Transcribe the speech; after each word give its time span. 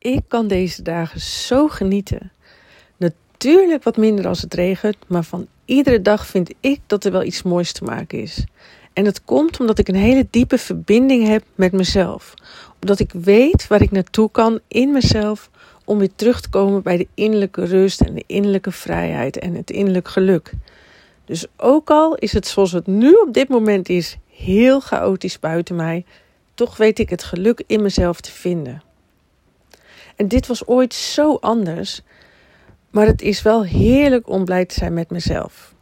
Ik 0.00 0.22
kan 0.28 0.48
deze 0.48 0.82
dagen 0.82 1.20
zo 1.20 1.68
genieten. 1.68 2.32
Natuurlijk 2.96 3.82
wat 3.82 3.96
minder 3.96 4.26
als 4.26 4.40
het 4.40 4.54
regent, 4.54 4.96
maar 5.06 5.24
van 5.24 5.46
iedere 5.64 6.02
dag 6.02 6.26
vind 6.26 6.54
ik 6.60 6.80
dat 6.86 7.04
er 7.04 7.12
wel 7.12 7.22
iets 7.22 7.42
moois 7.42 7.72
te 7.72 7.84
maken 7.84 8.20
is. 8.20 8.44
En 8.92 9.04
dat 9.04 9.24
komt 9.24 9.60
omdat 9.60 9.78
ik 9.78 9.88
een 9.88 9.94
hele 9.94 10.26
diepe 10.30 10.58
verbinding 10.58 11.26
heb 11.26 11.44
met 11.54 11.72
mezelf. 11.72 12.34
Omdat 12.80 12.98
ik 12.98 13.12
weet 13.12 13.66
waar 13.66 13.82
ik 13.82 13.90
naartoe 13.90 14.30
kan 14.30 14.60
in 14.68 14.92
mezelf 14.92 15.50
om 15.84 15.98
weer 15.98 16.14
terug 16.14 16.40
te 16.40 16.48
komen 16.48 16.82
bij 16.82 16.96
de 16.96 17.08
innerlijke 17.14 17.64
rust 17.64 18.00
en 18.00 18.14
de 18.14 18.24
innerlijke 18.26 18.72
vrijheid 18.72 19.38
en 19.38 19.54
het 19.54 19.70
innerlijk 19.70 20.08
geluk. 20.08 20.52
Dus 21.24 21.46
ook 21.56 21.90
al 21.90 22.14
is 22.14 22.32
het 22.32 22.46
zoals 22.46 22.72
het 22.72 22.86
nu 22.86 23.12
op 23.12 23.32
dit 23.32 23.48
moment 23.48 23.88
is, 23.88 24.18
heel 24.30 24.80
chaotisch 24.80 25.38
buiten 25.38 25.76
mij, 25.76 26.04
toch 26.54 26.76
weet 26.76 26.98
ik 26.98 27.10
het 27.10 27.22
geluk 27.22 27.62
in 27.66 27.82
mezelf 27.82 28.20
te 28.20 28.30
vinden. 28.30 28.82
En 30.18 30.28
dit 30.28 30.46
was 30.46 30.66
ooit 30.66 30.94
zo 30.94 31.34
anders, 31.40 32.00
maar 32.90 33.06
het 33.06 33.22
is 33.22 33.42
wel 33.42 33.64
heerlijk 33.64 34.28
om 34.28 34.44
blij 34.44 34.64
te 34.64 34.74
zijn 34.74 34.94
met 34.94 35.10
mezelf. 35.10 35.74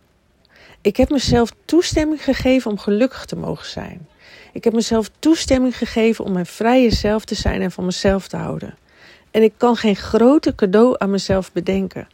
Ik 0.80 0.96
heb 0.96 1.10
mezelf 1.10 1.52
toestemming 1.64 2.24
gegeven 2.24 2.70
om 2.70 2.78
gelukkig 2.78 3.24
te 3.24 3.36
mogen 3.36 3.66
zijn. 3.66 4.08
Ik 4.52 4.64
heb 4.64 4.72
mezelf 4.72 5.10
toestemming 5.18 5.76
gegeven 5.76 6.24
om 6.24 6.32
mijn 6.32 6.46
vrije 6.46 6.90
zelf 6.90 7.24
te 7.24 7.34
zijn 7.34 7.62
en 7.62 7.70
van 7.70 7.84
mezelf 7.84 8.28
te 8.28 8.36
houden. 8.36 8.74
En 9.30 9.42
ik 9.42 9.52
kan 9.56 9.76
geen 9.76 9.96
groter 9.96 10.54
cadeau 10.54 10.94
aan 10.98 11.10
mezelf 11.10 11.52
bedenken. 11.52 12.08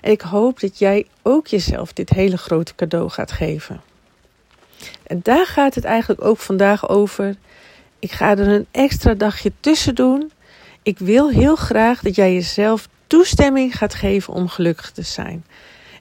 En 0.00 0.10
ik 0.10 0.20
hoop 0.20 0.60
dat 0.60 0.78
jij 0.78 1.06
ook 1.22 1.46
jezelf 1.46 1.92
dit 1.92 2.10
hele 2.10 2.38
grote 2.38 2.74
cadeau 2.74 3.08
gaat 3.08 3.32
geven. 3.32 3.80
En 5.06 5.20
daar 5.22 5.46
gaat 5.46 5.74
het 5.74 5.84
eigenlijk 5.84 6.24
ook 6.24 6.38
vandaag 6.38 6.88
over. 6.88 7.36
Ik 7.98 8.12
ga 8.12 8.30
er 8.30 8.48
een 8.48 8.66
extra 8.70 9.14
dagje 9.14 9.52
tussen 9.60 9.94
doen. 9.94 10.32
Ik 10.86 10.98
wil 10.98 11.30
heel 11.30 11.56
graag 11.56 12.00
dat 12.00 12.14
jij 12.14 12.32
jezelf 12.32 12.88
toestemming 13.06 13.76
gaat 13.76 13.94
geven 13.94 14.34
om 14.34 14.48
gelukkig 14.48 14.90
te 14.90 15.02
zijn. 15.02 15.44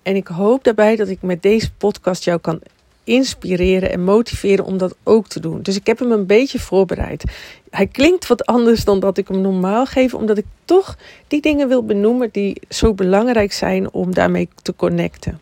En 0.03 0.15
ik 0.15 0.27
hoop 0.27 0.63
daarbij 0.63 0.95
dat 0.95 1.07
ik 1.07 1.21
met 1.21 1.41
deze 1.41 1.71
podcast 1.71 2.23
jou 2.23 2.39
kan 2.39 2.61
inspireren 3.03 3.91
en 3.91 4.03
motiveren 4.03 4.65
om 4.65 4.77
dat 4.77 4.95
ook 5.03 5.27
te 5.27 5.39
doen. 5.39 5.61
Dus 5.61 5.75
ik 5.75 5.87
heb 5.87 5.99
hem 5.99 6.11
een 6.11 6.25
beetje 6.25 6.59
voorbereid. 6.59 7.23
Hij 7.69 7.87
klinkt 7.87 8.27
wat 8.27 8.45
anders 8.45 8.83
dan 8.83 8.99
dat 8.99 9.17
ik 9.17 9.27
hem 9.27 9.41
normaal 9.41 9.85
geef, 9.85 10.13
omdat 10.13 10.37
ik 10.37 10.45
toch 10.65 10.97
die 11.27 11.41
dingen 11.41 11.67
wil 11.67 11.85
benoemen 11.85 12.29
die 12.31 12.61
zo 12.69 12.93
belangrijk 12.93 13.53
zijn 13.53 13.91
om 13.91 14.13
daarmee 14.13 14.49
te 14.61 14.75
connecten. 14.75 15.39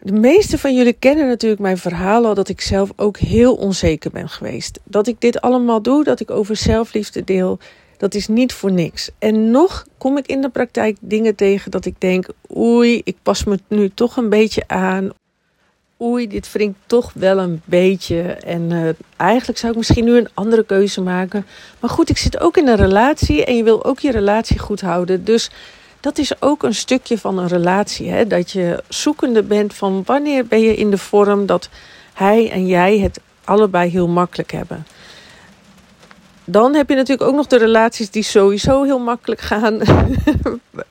De 0.00 0.12
meeste 0.12 0.58
van 0.58 0.74
jullie 0.74 0.92
kennen 0.92 1.26
natuurlijk 1.26 1.60
mijn 1.60 1.78
verhaal 1.78 2.26
al 2.26 2.34
dat 2.34 2.48
ik 2.48 2.60
zelf 2.60 2.92
ook 2.96 3.16
heel 3.16 3.54
onzeker 3.54 4.10
ben 4.10 4.28
geweest. 4.28 4.78
Dat 4.84 5.06
ik 5.06 5.20
dit 5.20 5.40
allemaal 5.40 5.82
doe, 5.82 6.04
dat 6.04 6.20
ik 6.20 6.30
over 6.30 6.56
zelfliefde 6.56 7.24
deel, 7.24 7.58
dat 7.96 8.14
is 8.14 8.28
niet 8.28 8.52
voor 8.52 8.72
niks. 8.72 9.10
En 9.18 9.50
nog 9.50 9.86
kom 9.98 10.16
ik 10.16 10.26
in 10.26 10.40
de 10.40 10.48
praktijk 10.48 10.96
dingen 11.00 11.34
tegen 11.34 11.70
dat 11.70 11.84
ik 11.84 12.00
denk: 12.00 12.26
oei, 12.56 13.00
ik 13.04 13.16
pas 13.22 13.44
me 13.44 13.58
nu 13.68 13.90
toch 13.94 14.16
een 14.16 14.28
beetje 14.28 14.64
aan. 14.66 15.10
Oei, 16.00 16.28
dit 16.28 16.52
wringt 16.52 16.78
toch 16.86 17.12
wel 17.14 17.38
een 17.38 17.62
beetje. 17.64 18.20
En 18.22 18.70
uh, 18.70 18.88
eigenlijk 19.16 19.58
zou 19.58 19.72
ik 19.72 19.78
misschien 19.78 20.04
nu 20.04 20.16
een 20.16 20.28
andere 20.34 20.64
keuze 20.64 21.00
maken. 21.00 21.46
Maar 21.80 21.90
goed, 21.90 22.08
ik 22.08 22.18
zit 22.18 22.40
ook 22.40 22.56
in 22.56 22.68
een 22.68 22.76
relatie 22.76 23.44
en 23.44 23.56
je 23.56 23.62
wil 23.62 23.84
ook 23.84 23.98
je 23.98 24.10
relatie 24.10 24.58
goed 24.58 24.80
houden. 24.80 25.24
Dus 25.24 25.50
dat 26.00 26.18
is 26.18 26.42
ook 26.42 26.62
een 26.62 26.74
stukje 26.74 27.18
van 27.18 27.38
een 27.38 27.48
relatie. 27.48 28.10
Hè? 28.10 28.26
Dat 28.26 28.50
je 28.50 28.82
zoekende 28.88 29.42
bent 29.42 29.74
van 29.74 30.02
wanneer 30.06 30.46
ben 30.46 30.60
je 30.60 30.76
in 30.76 30.90
de 30.90 30.98
vorm 30.98 31.46
dat 31.46 31.68
hij 32.12 32.50
en 32.50 32.66
jij 32.66 32.98
het 32.98 33.20
allebei 33.44 33.90
heel 33.90 34.08
makkelijk 34.08 34.52
hebben. 34.52 34.86
Dan 36.44 36.74
heb 36.74 36.88
je 36.88 36.94
natuurlijk 36.94 37.28
ook 37.28 37.36
nog 37.36 37.46
de 37.46 37.58
relaties 37.58 38.10
die 38.10 38.22
sowieso 38.22 38.82
heel 38.82 38.98
makkelijk 38.98 39.40
gaan. 39.40 39.80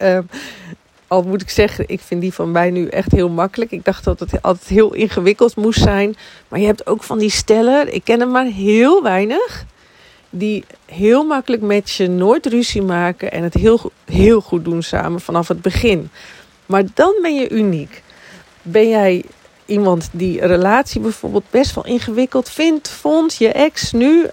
uh, 0.01 0.19
al 1.07 1.21
moet 1.21 1.41
ik 1.41 1.49
zeggen, 1.49 1.83
ik 1.87 1.99
vind 1.99 2.21
die 2.21 2.33
van 2.33 2.51
mij 2.51 2.71
nu 2.71 2.87
echt 2.87 3.11
heel 3.11 3.29
makkelijk. 3.29 3.71
Ik 3.71 3.85
dacht 3.85 4.03
dat 4.03 4.19
het 4.19 4.41
altijd 4.41 4.67
heel 4.67 4.93
ingewikkeld 4.93 5.55
moest 5.55 5.81
zijn. 5.81 6.15
Maar 6.47 6.59
je 6.59 6.65
hebt 6.65 6.87
ook 6.87 7.03
van 7.03 7.17
die 7.17 7.29
stellen, 7.29 7.93
ik 7.93 8.03
ken 8.03 8.21
er 8.21 8.27
maar 8.27 8.45
heel 8.45 9.03
weinig. 9.03 9.65
Die 10.29 10.65
heel 10.85 11.23
makkelijk 11.23 11.61
met 11.61 11.91
je 11.91 12.09
nooit 12.09 12.45
ruzie 12.45 12.81
maken 12.81 13.31
en 13.31 13.43
het 13.43 13.53
heel, 13.53 13.91
heel 14.05 14.41
goed 14.41 14.65
doen 14.65 14.83
samen 14.83 15.21
vanaf 15.21 15.47
het 15.47 15.61
begin. 15.61 16.09
Maar 16.65 16.83
dan 16.93 17.15
ben 17.21 17.35
je 17.35 17.49
uniek. 17.49 18.03
Ben 18.61 18.89
jij 18.89 19.23
iemand 19.65 20.09
die 20.11 20.41
een 20.41 20.47
relatie 20.47 21.01
bijvoorbeeld 21.01 21.49
best 21.49 21.75
wel 21.75 21.85
ingewikkeld 21.85 22.49
vindt, 22.49 22.89
vond 22.89 23.35
je 23.35 23.51
ex 23.51 23.91
nu 23.91 24.25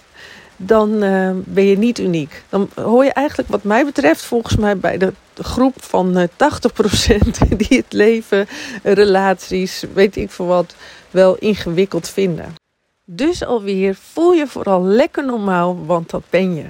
dan 0.56 1.04
uh, 1.04 1.30
ben 1.34 1.64
je 1.64 1.78
niet 1.78 1.98
uniek. 1.98 2.42
Dan 2.48 2.68
hoor 2.74 3.04
je 3.04 3.12
eigenlijk, 3.12 3.48
wat 3.48 3.62
mij 3.62 3.84
betreft, 3.84 4.22
volgens 4.22 4.56
mij 4.56 4.76
bij 4.76 4.98
de 4.98 5.12
groep 5.34 5.74
van 5.82 6.18
uh, 6.18 6.22
eh, 6.22 6.52
80% 7.48 7.48
die 7.68 7.78
het 7.78 7.92
leven, 7.92 8.46
relaties, 8.82 9.84
weet 9.94 10.16
ik 10.16 10.30
veel 10.30 10.46
wat, 10.46 10.74
wel 11.10 11.36
ingewikkeld 11.36 12.08
vinden. 12.08 12.63
Dus 13.06 13.44
alweer, 13.44 13.94
voel 13.94 14.32
je 14.32 14.46
vooral 14.46 14.82
lekker 14.82 15.24
normaal, 15.24 15.84
want 15.86 16.10
dat 16.10 16.22
ben 16.30 16.54
je. 16.54 16.66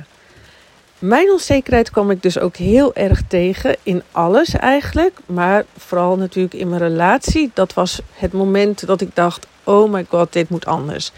Mijn 0.98 1.30
onzekerheid 1.30 1.90
kwam 1.90 2.10
ik 2.10 2.22
dus 2.22 2.38
ook 2.38 2.56
heel 2.56 2.94
erg 2.94 3.22
tegen 3.28 3.76
in 3.82 4.02
alles 4.10 4.54
eigenlijk, 4.54 5.18
maar 5.26 5.64
vooral 5.76 6.16
natuurlijk 6.16 6.54
in 6.54 6.68
mijn 6.68 6.80
relatie. 6.80 7.50
Dat 7.54 7.74
was 7.74 8.00
het 8.12 8.32
moment 8.32 8.86
dat 8.86 9.00
ik 9.00 9.14
dacht: 9.14 9.46
oh 9.64 9.92
my 9.92 10.06
god, 10.08 10.32
dit 10.32 10.48
moet 10.48 10.66
anders. 10.66 11.12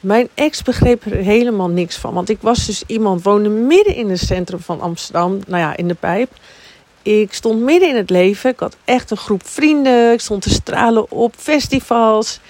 Mijn 0.00 0.28
ex 0.34 0.62
begreep 0.62 1.04
er 1.04 1.16
helemaal 1.16 1.68
niks 1.68 1.96
van. 1.96 2.14
Want 2.14 2.28
ik 2.28 2.38
was 2.40 2.66
dus 2.66 2.82
iemand, 2.86 3.22
woonde 3.22 3.48
midden 3.48 3.94
in 3.94 4.10
het 4.10 4.20
centrum 4.20 4.60
van 4.60 4.80
Amsterdam. 4.80 5.38
Nou 5.46 5.62
ja, 5.62 5.76
in 5.76 5.88
de 5.88 5.94
pijp. 5.94 6.32
Ik 7.02 7.32
stond 7.32 7.60
midden 7.60 7.88
in 7.88 7.96
het 7.96 8.10
leven. 8.10 8.50
Ik 8.50 8.60
had 8.60 8.76
echt 8.84 9.10
een 9.10 9.16
groep 9.16 9.46
vrienden. 9.46 10.12
Ik 10.12 10.20
stond 10.20 10.42
te 10.42 10.50
stralen 10.50 11.10
op 11.10 11.34
festivals. 11.36 12.40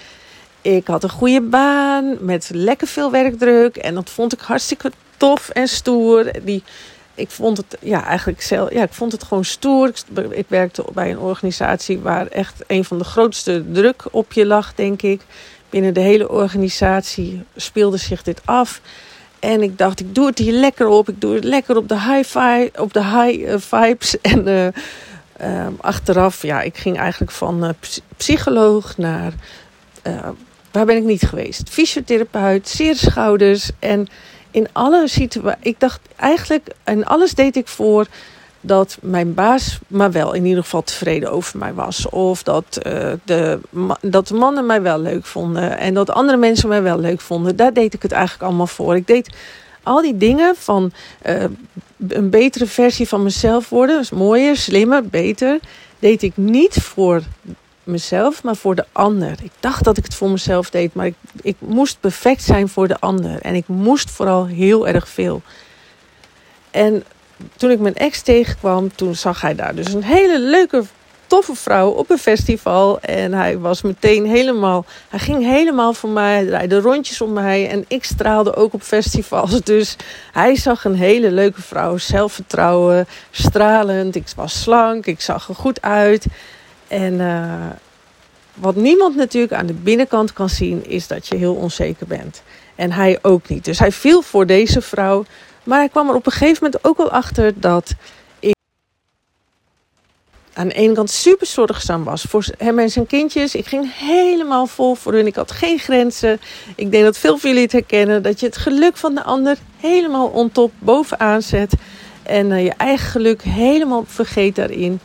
Ik 0.61 0.87
had 0.87 1.03
een 1.03 1.09
goede 1.09 1.41
baan 1.41 2.17
met 2.19 2.49
lekker 2.53 2.87
veel 2.87 3.11
werkdruk. 3.11 3.75
En 3.75 3.93
dat 3.93 4.09
vond 4.09 4.33
ik 4.33 4.39
hartstikke 4.39 4.91
tof 5.17 5.49
en 5.49 5.67
stoer. 5.67 6.31
Die, 6.43 6.63
ik 7.15 7.29
vond 7.29 7.57
het 7.57 7.77
ja, 7.79 8.05
eigenlijk 8.05 8.41
zelf, 8.41 8.73
ja, 8.73 8.83
ik 8.83 8.93
vond 8.93 9.11
het 9.11 9.23
gewoon 9.23 9.45
stoer. 9.45 9.91
Ik, 10.29 10.45
werkte 10.47 10.83
bij 10.93 11.11
een 11.11 11.19
organisatie 11.19 11.99
waar 11.99 12.27
echt 12.27 12.63
een 12.67 12.85
van 12.85 12.97
de 12.97 13.03
grootste 13.03 13.63
druk 13.71 14.03
op 14.11 14.33
je 14.33 14.45
lag, 14.45 14.75
denk 14.75 15.01
ik 15.01 15.21
binnen 15.71 15.93
de 15.93 15.99
hele 15.99 16.29
organisatie 16.29 17.43
speelde 17.55 17.97
zich 17.97 18.23
dit 18.23 18.41
af. 18.45 18.81
En 19.39 19.61
ik 19.61 19.77
dacht, 19.77 19.99
ik 19.99 20.15
doe 20.15 20.25
het 20.25 20.37
hier 20.37 20.53
lekker 20.53 20.87
op. 20.87 21.09
Ik 21.09 21.21
doe 21.21 21.35
het 21.35 21.43
lekker 21.43 21.77
op 21.77 21.87
de 21.87 21.99
high, 21.99 22.37
vibe, 22.37 22.71
op 22.75 22.93
de 22.93 23.03
high 23.03 23.39
uh, 23.39 23.55
vibes. 23.57 24.17
En 24.21 24.47
uh, 24.47 24.67
uh, 25.41 25.67
achteraf, 25.79 26.41
ja, 26.41 26.61
ik 26.61 26.77
ging 26.77 26.97
eigenlijk 26.97 27.31
van 27.31 27.63
uh, 27.63 27.69
psycholoog 28.17 28.97
naar... 28.97 29.33
waar 30.71 30.85
ben 30.85 30.97
ik 30.97 31.03
niet 31.03 31.23
geweest? 31.23 31.69
Fysiotherapeut, 31.69 32.69
zeer 32.69 32.95
schouders. 32.95 33.69
En 33.79 34.07
in 34.51 34.67
alle 34.71 35.07
situaties... 35.07 35.63
Ik 35.63 35.79
dacht 35.79 35.99
eigenlijk, 36.15 36.67
en 36.83 37.05
alles 37.05 37.33
deed 37.33 37.55
ik 37.55 37.67
voor 37.67 38.07
dat 38.61 38.97
mijn 39.01 39.33
baas 39.33 39.79
maar 39.87 40.11
wel 40.11 40.33
in 40.33 40.45
ieder 40.45 40.63
geval 40.63 40.83
tevreden 40.83 41.31
over 41.31 41.59
mij 41.59 41.73
was. 41.73 42.09
Of 42.09 42.43
dat, 42.43 42.79
uh, 42.87 43.11
de, 43.23 43.59
dat 44.01 44.27
de 44.27 44.33
mannen 44.33 44.65
mij 44.65 44.81
wel 44.81 44.99
leuk 44.99 45.25
vonden. 45.25 45.77
En 45.77 45.93
dat 45.93 46.09
andere 46.09 46.37
mensen 46.37 46.69
mij 46.69 46.81
wel 46.81 46.99
leuk 46.99 47.21
vonden. 47.21 47.55
Daar 47.55 47.73
deed 47.73 47.93
ik 47.93 48.01
het 48.01 48.11
eigenlijk 48.11 48.43
allemaal 48.43 48.67
voor. 48.67 48.95
Ik 48.95 49.07
deed 49.07 49.35
al 49.83 50.01
die 50.01 50.17
dingen 50.17 50.55
van 50.55 50.91
uh, 51.25 51.43
een 52.07 52.29
betere 52.29 52.65
versie 52.65 53.07
van 53.07 53.23
mezelf 53.23 53.69
worden. 53.69 53.97
Dus 53.97 54.09
mooier, 54.09 54.55
slimmer, 54.55 55.05
beter. 55.05 55.59
Deed 55.99 56.21
ik 56.21 56.37
niet 56.37 56.73
voor 56.73 57.21
mezelf, 57.83 58.43
maar 58.43 58.55
voor 58.55 58.75
de 58.75 58.85
ander. 58.91 59.31
Ik 59.43 59.51
dacht 59.59 59.83
dat 59.83 59.97
ik 59.97 60.03
het 60.03 60.15
voor 60.15 60.29
mezelf 60.29 60.69
deed. 60.69 60.93
Maar 60.93 61.05
ik, 61.05 61.15
ik 61.41 61.55
moest 61.59 61.99
perfect 61.99 62.43
zijn 62.43 62.69
voor 62.69 62.87
de 62.87 62.99
ander. 62.99 63.41
En 63.41 63.55
ik 63.55 63.67
moest 63.67 64.09
vooral 64.09 64.45
heel 64.45 64.87
erg 64.87 65.07
veel. 65.09 65.41
En 66.71 67.03
toen 67.55 67.71
ik 67.71 67.79
mijn 67.79 67.95
ex 67.95 68.21
tegenkwam, 68.21 68.95
toen 68.95 69.15
zag 69.15 69.41
hij 69.41 69.55
daar 69.55 69.75
dus 69.75 69.93
een 69.93 70.03
hele 70.03 70.39
leuke, 70.39 70.83
toffe 71.27 71.55
vrouw 71.55 71.89
op 71.89 72.09
een 72.09 72.17
festival. 72.17 72.99
En 72.99 73.33
hij 73.33 73.57
was 73.57 73.81
meteen 73.81 74.25
helemaal, 74.25 74.85
hij 75.09 75.19
ging 75.19 75.43
helemaal 75.43 75.93
voor 75.93 76.09
mij, 76.09 76.33
hij 76.33 76.45
draaide 76.45 76.79
rondjes 76.79 77.21
om 77.21 77.33
mij. 77.33 77.69
En 77.69 77.85
ik 77.87 78.03
straalde 78.03 78.55
ook 78.55 78.73
op 78.73 78.81
festivals. 78.81 79.61
Dus 79.71 79.95
hij 80.31 80.55
zag 80.55 80.85
een 80.85 80.95
hele 80.95 81.31
leuke 81.31 81.61
vrouw, 81.61 81.97
zelfvertrouwen, 81.97 83.07
stralend. 83.31 84.15
Ik 84.15 84.27
was 84.35 84.61
slank, 84.61 85.05
ik 85.05 85.21
zag 85.21 85.47
er 85.47 85.55
goed 85.55 85.81
uit. 85.81 86.25
En 86.91 87.13
uh, 87.13 87.69
wat 88.53 88.75
niemand 88.75 89.15
natuurlijk 89.15 89.53
aan 89.53 89.65
de 89.65 89.73
binnenkant 89.73 90.33
kan 90.33 90.49
zien, 90.49 90.85
is 90.89 91.07
dat 91.07 91.27
je 91.27 91.35
heel 91.35 91.53
onzeker 91.53 92.07
bent. 92.07 92.43
En 92.75 92.91
hij 92.91 93.19
ook 93.21 93.47
niet. 93.47 93.65
Dus 93.65 93.79
hij 93.79 93.91
viel 93.91 94.21
voor 94.21 94.45
deze 94.45 94.81
vrouw. 94.81 95.25
Maar 95.63 95.83
ik 95.83 95.91
kwam 95.91 96.09
er 96.09 96.15
op 96.15 96.25
een 96.25 96.31
gegeven 96.31 96.63
moment 96.63 96.83
ook 96.83 96.97
wel 96.97 97.11
achter 97.11 97.59
dat 97.59 97.93
ik 98.39 98.55
aan 100.53 100.67
de 100.67 100.73
ene 100.73 100.93
kant 100.93 101.09
super 101.09 101.47
zorgzaam 101.47 102.03
was 102.03 102.21
voor 102.21 102.45
hem 102.57 102.79
en 102.79 102.89
zijn 102.89 103.07
kindjes. 103.07 103.55
Ik 103.55 103.65
ging 103.65 103.97
helemaal 103.97 104.67
vol 104.67 104.95
voor 104.95 105.13
hun. 105.13 105.27
Ik 105.27 105.35
had 105.35 105.51
geen 105.51 105.79
grenzen. 105.79 106.39
Ik 106.75 106.91
denk 106.91 107.03
dat 107.03 107.17
veel 107.17 107.37
van 107.37 107.49
jullie 107.49 107.63
het 107.63 107.71
herkennen. 107.71 108.23
Dat 108.23 108.39
je 108.39 108.45
het 108.45 108.57
geluk 108.57 108.97
van 108.97 109.15
de 109.15 109.23
ander 109.23 109.57
helemaal 109.77 110.27
on 110.27 110.51
top 110.51 110.71
bovenaan 110.79 111.41
zet. 111.41 111.73
En 112.23 112.49
uh, 112.49 112.63
je 112.63 112.73
eigen 112.77 113.09
geluk 113.09 113.41
helemaal 113.41 114.03
vergeet 114.07 114.55
daarin. 114.55 114.99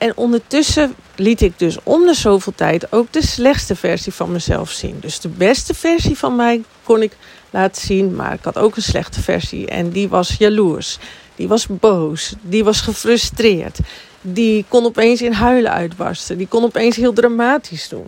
En 0.00 0.16
ondertussen 0.16 0.94
liet 1.16 1.40
ik 1.40 1.58
dus 1.58 1.78
om 1.82 2.06
de 2.06 2.14
zoveel 2.14 2.52
tijd 2.56 2.92
ook 2.92 3.12
de 3.12 3.26
slechtste 3.26 3.76
versie 3.76 4.12
van 4.12 4.32
mezelf 4.32 4.70
zien. 4.70 4.96
Dus 5.00 5.20
de 5.20 5.28
beste 5.28 5.74
versie 5.74 6.18
van 6.18 6.36
mij 6.36 6.62
kon 6.82 7.02
ik 7.02 7.16
laten 7.50 7.82
zien, 7.82 8.14
maar 8.14 8.32
ik 8.32 8.44
had 8.44 8.58
ook 8.58 8.76
een 8.76 8.82
slechte 8.82 9.20
versie. 9.20 9.66
En 9.66 9.90
die 9.90 10.08
was 10.08 10.34
jaloers, 10.38 10.98
die 11.34 11.48
was 11.48 11.66
boos, 11.66 12.34
die 12.42 12.64
was 12.64 12.80
gefrustreerd. 12.80 13.78
Die 14.20 14.64
kon 14.68 14.84
opeens 14.84 15.22
in 15.22 15.32
huilen 15.32 15.72
uitbarsten, 15.72 16.38
die 16.38 16.48
kon 16.48 16.64
opeens 16.64 16.96
heel 16.96 17.12
dramatisch 17.12 17.88
doen. 17.88 18.06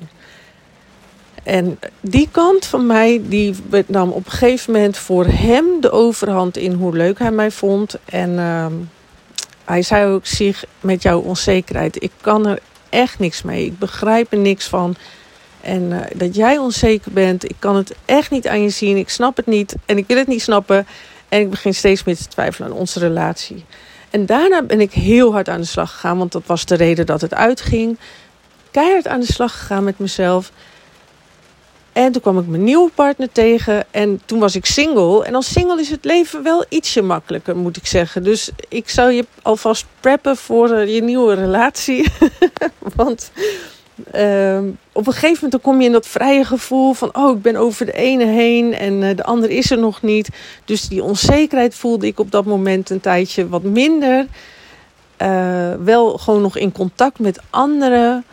En 1.42 1.78
die 2.00 2.28
kant 2.30 2.66
van 2.66 2.86
mij, 2.86 3.22
die 3.24 3.54
nam 3.86 4.10
op 4.10 4.24
een 4.24 4.32
gegeven 4.32 4.72
moment 4.72 4.96
voor 4.96 5.26
hem 5.26 5.64
de 5.80 5.90
overhand 5.90 6.56
in 6.56 6.72
hoe 6.72 6.96
leuk 6.96 7.18
hij 7.18 7.30
mij 7.30 7.50
vond. 7.50 7.98
En 8.04 8.30
uh, 8.30 8.66
hij 9.64 9.82
zei 9.82 10.12
ook, 10.12 10.26
zich 10.26 10.64
met 10.80 11.02
jouw 11.02 11.20
onzekerheid, 11.20 12.02
ik 12.02 12.12
kan 12.20 12.46
er 12.46 12.58
echt 12.88 13.18
niks 13.18 13.42
mee. 13.42 13.64
Ik 13.64 13.78
begrijp 13.78 14.32
er 14.32 14.38
niks 14.38 14.66
van. 14.66 14.96
En 15.60 15.82
uh, 15.82 16.00
dat 16.14 16.34
jij 16.34 16.58
onzeker 16.58 17.12
bent, 17.12 17.44
ik 17.44 17.56
kan 17.58 17.76
het 17.76 17.94
echt 18.04 18.30
niet 18.30 18.48
aan 18.48 18.62
je 18.62 18.70
zien. 18.70 18.96
Ik 18.96 19.08
snap 19.08 19.36
het 19.36 19.46
niet 19.46 19.74
en 19.86 19.96
ik 19.96 20.06
wil 20.06 20.16
het 20.16 20.26
niet 20.26 20.42
snappen. 20.42 20.86
En 21.28 21.40
ik 21.40 21.50
begin 21.50 21.74
steeds 21.74 22.04
meer 22.04 22.16
te 22.16 22.28
twijfelen 22.28 22.70
aan 22.70 22.76
onze 22.76 22.98
relatie. 22.98 23.64
En 24.10 24.26
daarna 24.26 24.62
ben 24.62 24.80
ik 24.80 24.92
heel 24.92 25.32
hard 25.32 25.48
aan 25.48 25.60
de 25.60 25.66
slag 25.66 25.90
gegaan, 25.92 26.18
want 26.18 26.32
dat 26.32 26.42
was 26.46 26.64
de 26.64 26.74
reden 26.74 27.06
dat 27.06 27.20
het 27.20 27.34
uitging. 27.34 27.98
Keihard 28.70 29.08
aan 29.08 29.20
de 29.20 29.32
slag 29.32 29.58
gegaan 29.58 29.84
met 29.84 29.98
mezelf. 29.98 30.52
En 31.92 32.12
toen 32.12 32.22
kwam 32.22 32.38
ik 32.38 32.46
mijn 32.46 32.64
nieuwe 32.64 32.90
partner 32.94 33.32
tegen. 33.32 33.84
En 33.90 34.20
toen 34.24 34.38
was 34.38 34.56
ik 34.56 34.66
single. 34.66 35.24
En 35.24 35.34
als 35.34 35.52
single 35.52 35.80
is 35.80 35.90
het 35.90 36.04
leven 36.04 36.42
wel 36.42 36.64
ietsje 36.68 37.02
makkelijker, 37.02 37.56
moet 37.56 37.76
ik 37.76 37.86
zeggen. 37.86 38.22
Dus 38.22 38.50
ik 38.68 38.88
zou 38.88 39.12
je 39.12 39.26
alvast 39.42 39.86
preppen 40.00 40.36
voor 40.36 40.70
eh, 40.70 40.94
je 40.94 41.02
nieuwe 41.02 41.34
relatie. 41.34 42.08
Want 42.96 43.30
uh, 44.14 44.58
op 44.92 45.06
een 45.06 45.12
gegeven 45.12 45.38
moment 45.42 45.62
kom 45.62 45.80
je 45.80 45.86
in 45.86 45.92
dat 45.92 46.06
vrije 46.06 46.44
gevoel 46.44 46.92
van... 46.92 47.16
oh, 47.16 47.36
ik 47.36 47.42
ben 47.42 47.56
over 47.56 47.86
de 47.86 47.92
ene 47.92 48.24
heen 48.24 48.74
en 48.74 49.02
uh, 49.02 49.16
de 49.16 49.24
ander 49.24 49.50
is 49.50 49.70
er 49.70 49.78
nog 49.78 50.02
niet. 50.02 50.28
Dus 50.64 50.88
die 50.88 51.02
onzekerheid 51.02 51.74
voelde 51.74 52.06
ik 52.06 52.18
op 52.18 52.30
dat 52.30 52.44
moment 52.44 52.90
een 52.90 53.00
tijdje 53.00 53.48
wat 53.48 53.62
minder. 53.62 54.26
Uh, 55.18 55.74
wel 55.84 56.18
gewoon 56.18 56.42
nog 56.42 56.56
in 56.56 56.72
contact 56.72 57.18
met 57.18 57.40
anderen. 57.50 58.24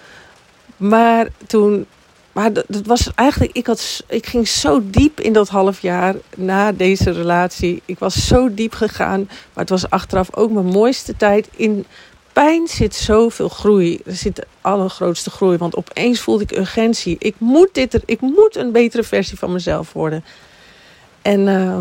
Maar 0.77 1.27
toen 1.47 1.85
maar 2.31 2.53
dat, 2.53 2.65
dat, 2.67 2.85
was 2.85 3.11
eigenlijk, 3.15 3.51
ik, 3.57 3.67
had, 3.67 4.03
ik 4.07 4.25
ging 4.25 4.47
zo 4.47 4.81
diep 4.83 5.19
in 5.19 5.33
dat 5.33 5.49
half 5.49 5.81
jaar 5.81 6.15
na 6.35 6.71
deze 6.71 7.11
relatie. 7.11 7.81
Ik 7.85 7.99
was 7.99 8.27
zo 8.27 8.53
diep 8.53 8.73
gegaan, 8.73 9.19
maar 9.27 9.63
het 9.63 9.69
was 9.69 9.89
achteraf 9.89 10.35
ook 10.35 10.51
mijn 10.51 10.65
mooiste 10.65 11.17
tijd. 11.17 11.49
In 11.55 11.85
pijn 12.33 12.67
zit 12.67 12.95
zoveel 12.95 13.49
groei. 13.49 14.01
Er 14.05 14.15
zit 14.15 14.35
de 14.35 14.47
allergrootste 14.61 15.29
groei, 15.29 15.57
want 15.57 15.75
opeens 15.75 16.19
voelde 16.19 16.43
ik 16.43 16.57
urgentie. 16.57 17.15
Ik 17.19 17.35
moet, 17.37 17.69
dit 17.71 17.93
er, 17.93 18.01
ik 18.05 18.21
moet 18.21 18.55
een 18.55 18.71
betere 18.71 19.03
versie 19.03 19.37
van 19.37 19.51
mezelf 19.51 19.93
worden. 19.93 20.23
En 21.21 21.47
uh, 21.47 21.77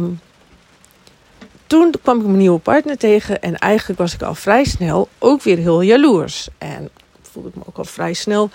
toen 1.66 1.94
kwam 2.02 2.18
ik 2.18 2.24
mijn 2.24 2.36
nieuwe 2.36 2.58
partner 2.58 2.96
tegen 2.96 3.42
en 3.42 3.56
eigenlijk 3.56 3.98
was 3.98 4.14
ik 4.14 4.22
al 4.22 4.34
vrij 4.34 4.64
snel 4.64 5.08
ook 5.18 5.42
weer 5.42 5.56
heel 5.56 5.80
jaloers. 5.80 6.48
En 6.58 6.88
voelde 7.22 7.48
ik 7.48 7.54
me 7.54 7.62
ook 7.66 7.78
al 7.78 7.84
vrij 7.84 8.12
snel 8.12 8.50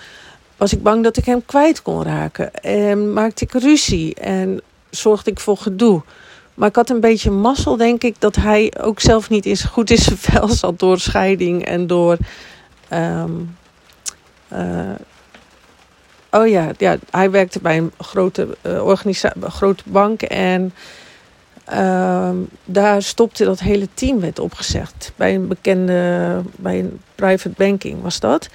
was 0.64 0.72
ik 0.72 0.82
bang 0.82 1.02
dat 1.02 1.16
ik 1.16 1.24
hem 1.24 1.44
kwijt 1.44 1.82
kon 1.82 2.02
raken. 2.02 2.54
En 2.54 3.12
maakte 3.12 3.44
ik 3.44 3.52
ruzie 3.52 4.14
en 4.14 4.60
zorgde 4.90 5.30
ik 5.30 5.40
voor 5.40 5.56
gedoe. 5.56 6.02
Maar 6.54 6.68
ik 6.68 6.76
had 6.76 6.90
een 6.90 7.00
beetje 7.00 7.30
mazzel, 7.30 7.76
denk 7.76 8.02
ik, 8.02 8.14
dat 8.18 8.36
hij 8.36 8.72
ook 8.80 9.00
zelf 9.00 9.30
niet 9.30 9.46
is, 9.46 9.62
goed 9.62 9.90
in 9.90 9.96
zijn 9.96 10.16
vel 10.16 10.48
zat 10.62 10.78
door 10.78 10.98
scheiding 10.98 11.64
en 11.64 11.86
door. 11.86 12.16
Um, 12.92 13.56
uh, 14.52 14.90
oh 16.30 16.48
ja, 16.48 16.70
ja, 16.78 16.96
hij 17.10 17.30
werkte 17.30 17.60
bij 17.60 17.76
een 17.76 17.92
grote, 17.98 18.56
uh, 18.62 18.94
grote 19.48 19.82
bank 19.86 20.22
en 20.22 20.72
uh, 21.72 22.30
daar 22.64 23.02
stopte 23.02 23.44
dat 23.44 23.60
hele 23.60 23.88
team 23.94 24.20
werd 24.20 24.38
opgezegd. 24.38 25.12
Bij 25.16 25.34
een 25.34 25.48
bekende, 25.48 26.42
bij 26.56 26.78
een 26.78 27.00
private 27.14 27.54
banking 27.56 28.02
was 28.02 28.20
dat. 28.20 28.48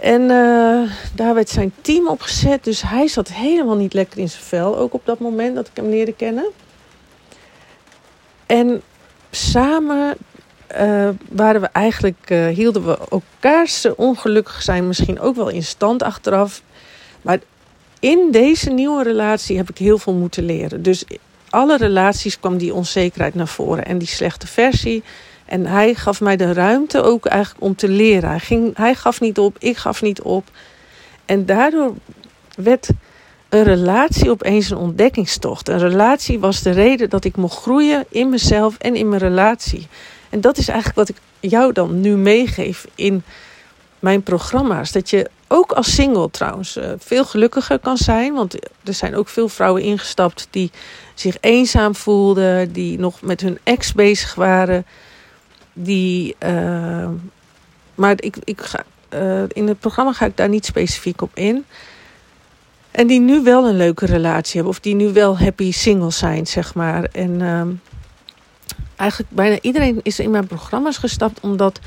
En 0.00 0.22
uh, 0.22 0.90
daar 1.14 1.34
werd 1.34 1.48
zijn 1.48 1.72
team 1.80 2.08
opgezet. 2.08 2.64
Dus 2.64 2.82
hij 2.82 3.08
zat 3.08 3.28
helemaal 3.28 3.76
niet 3.76 3.92
lekker 3.92 4.18
in 4.18 4.28
zijn 4.28 4.42
vel. 4.42 4.78
Ook 4.78 4.94
op 4.94 5.06
dat 5.06 5.18
moment 5.18 5.54
dat 5.54 5.66
ik 5.66 5.76
hem 5.76 5.88
leerde 5.88 6.12
kennen. 6.12 6.50
En 8.46 8.82
samen 9.30 10.16
uh, 10.80 11.08
waren 11.28 11.60
we 11.60 11.68
eigenlijk, 11.72 12.30
uh, 12.30 12.46
hielden 12.46 12.86
we 12.86 12.98
elkaars 13.10 13.94
ongelukkig 13.94 14.62
zijn 14.62 14.86
misschien 14.86 15.20
ook 15.20 15.36
wel 15.36 15.48
in 15.48 15.62
stand 15.62 16.02
achteraf. 16.02 16.62
Maar 17.22 17.38
in 18.00 18.30
deze 18.30 18.70
nieuwe 18.70 19.02
relatie 19.02 19.56
heb 19.56 19.70
ik 19.70 19.78
heel 19.78 19.98
veel 19.98 20.12
moeten 20.14 20.44
leren. 20.44 20.82
Dus 20.82 21.04
alle 21.50 21.76
relaties 21.76 22.40
kwam 22.40 22.58
die 22.58 22.74
onzekerheid 22.74 23.34
naar 23.34 23.48
voren. 23.48 23.84
En 23.84 23.98
die 23.98 24.08
slechte 24.08 24.46
versie 24.46 25.02
en 25.48 25.66
hij 25.66 25.94
gaf 25.94 26.20
mij 26.20 26.36
de 26.36 26.52
ruimte 26.52 27.02
ook 27.02 27.26
eigenlijk 27.26 27.64
om 27.64 27.76
te 27.76 27.88
leren. 27.88 28.28
Hij, 28.28 28.38
ging, 28.38 28.76
hij 28.76 28.94
gaf 28.94 29.20
niet 29.20 29.38
op, 29.38 29.56
ik 29.58 29.76
gaf 29.76 30.02
niet 30.02 30.22
op. 30.22 30.50
En 31.24 31.46
daardoor 31.46 31.94
werd 32.56 32.88
een 33.48 33.62
relatie 33.62 34.30
opeens 34.30 34.70
een 34.70 34.76
ontdekkingstocht. 34.76 35.68
Een 35.68 35.78
relatie 35.78 36.38
was 36.38 36.62
de 36.62 36.70
reden 36.70 37.10
dat 37.10 37.24
ik 37.24 37.36
mocht 37.36 37.58
groeien 37.58 38.04
in 38.08 38.28
mezelf 38.28 38.78
en 38.78 38.94
in 38.94 39.08
mijn 39.08 39.20
relatie. 39.20 39.86
En 40.30 40.40
dat 40.40 40.58
is 40.58 40.68
eigenlijk 40.68 40.98
wat 40.98 41.08
ik 41.08 41.50
jou 41.50 41.72
dan 41.72 42.00
nu 42.00 42.16
meegeef 42.16 42.86
in 42.94 43.22
mijn 43.98 44.22
programma's. 44.22 44.92
Dat 44.92 45.10
je 45.10 45.30
ook 45.48 45.72
als 45.72 45.94
single 45.94 46.30
trouwens 46.30 46.76
eh, 46.76 46.90
veel 46.98 47.24
gelukkiger 47.24 47.78
kan 47.78 47.96
zijn. 47.96 48.34
Want 48.34 48.54
er 48.84 48.94
zijn 48.94 49.16
ook 49.16 49.28
veel 49.28 49.48
vrouwen 49.48 49.82
ingestapt 49.82 50.48
die 50.50 50.70
zich 51.14 51.36
eenzaam 51.40 51.94
voelden, 51.94 52.72
die 52.72 52.98
nog 52.98 53.22
met 53.22 53.40
hun 53.40 53.58
ex 53.62 53.92
bezig 53.92 54.34
waren 54.34 54.84
die. 55.84 56.36
Uh, 56.46 57.08
maar 57.94 58.14
ik, 58.16 58.36
ik 58.44 58.60
ga, 58.60 58.84
uh, 59.14 59.42
in 59.48 59.68
het 59.68 59.80
programma 59.80 60.12
ga 60.12 60.26
ik 60.26 60.36
daar 60.36 60.48
niet 60.48 60.66
specifiek 60.66 61.22
op 61.22 61.30
in. 61.34 61.64
En 62.90 63.06
die 63.06 63.20
nu 63.20 63.42
wel 63.42 63.68
een 63.68 63.76
leuke 63.76 64.06
relatie 64.06 64.54
hebben. 64.54 64.72
Of 64.72 64.80
die 64.80 64.94
nu 64.94 65.12
wel 65.12 65.38
happy 65.38 65.72
single 65.72 66.10
zijn, 66.10 66.46
zeg 66.46 66.74
maar. 66.74 67.04
En 67.04 67.40
uh, 67.40 67.62
eigenlijk 68.96 69.30
bijna 69.30 69.58
iedereen 69.60 70.00
is 70.02 70.18
in 70.18 70.30
mijn 70.30 70.46
programma's 70.46 70.96
gestapt 70.96 71.40
omdat 71.40 71.80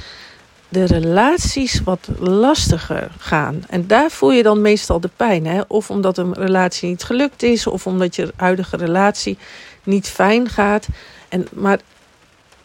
de 0.69 0.85
relaties 0.85 1.83
wat 1.83 2.09
lastiger 2.19 3.11
gaan. 3.17 3.63
En 3.69 3.87
daar 3.87 4.11
voel 4.11 4.31
je 4.31 4.43
dan 4.43 4.61
meestal 4.61 4.99
de 4.99 5.09
pijn. 5.15 5.45
Hè? 5.45 5.61
Of 5.67 5.89
omdat 5.89 6.17
een 6.17 6.33
relatie 6.33 6.89
niet 6.89 7.03
gelukt 7.03 7.43
is, 7.43 7.67
of 7.67 7.87
omdat 7.87 8.15
je 8.15 8.33
huidige 8.35 8.77
relatie 8.77 9.37
niet 9.83 10.07
fijn 10.07 10.49
gaat. 10.49 10.87
En, 11.29 11.47
maar 11.53 11.79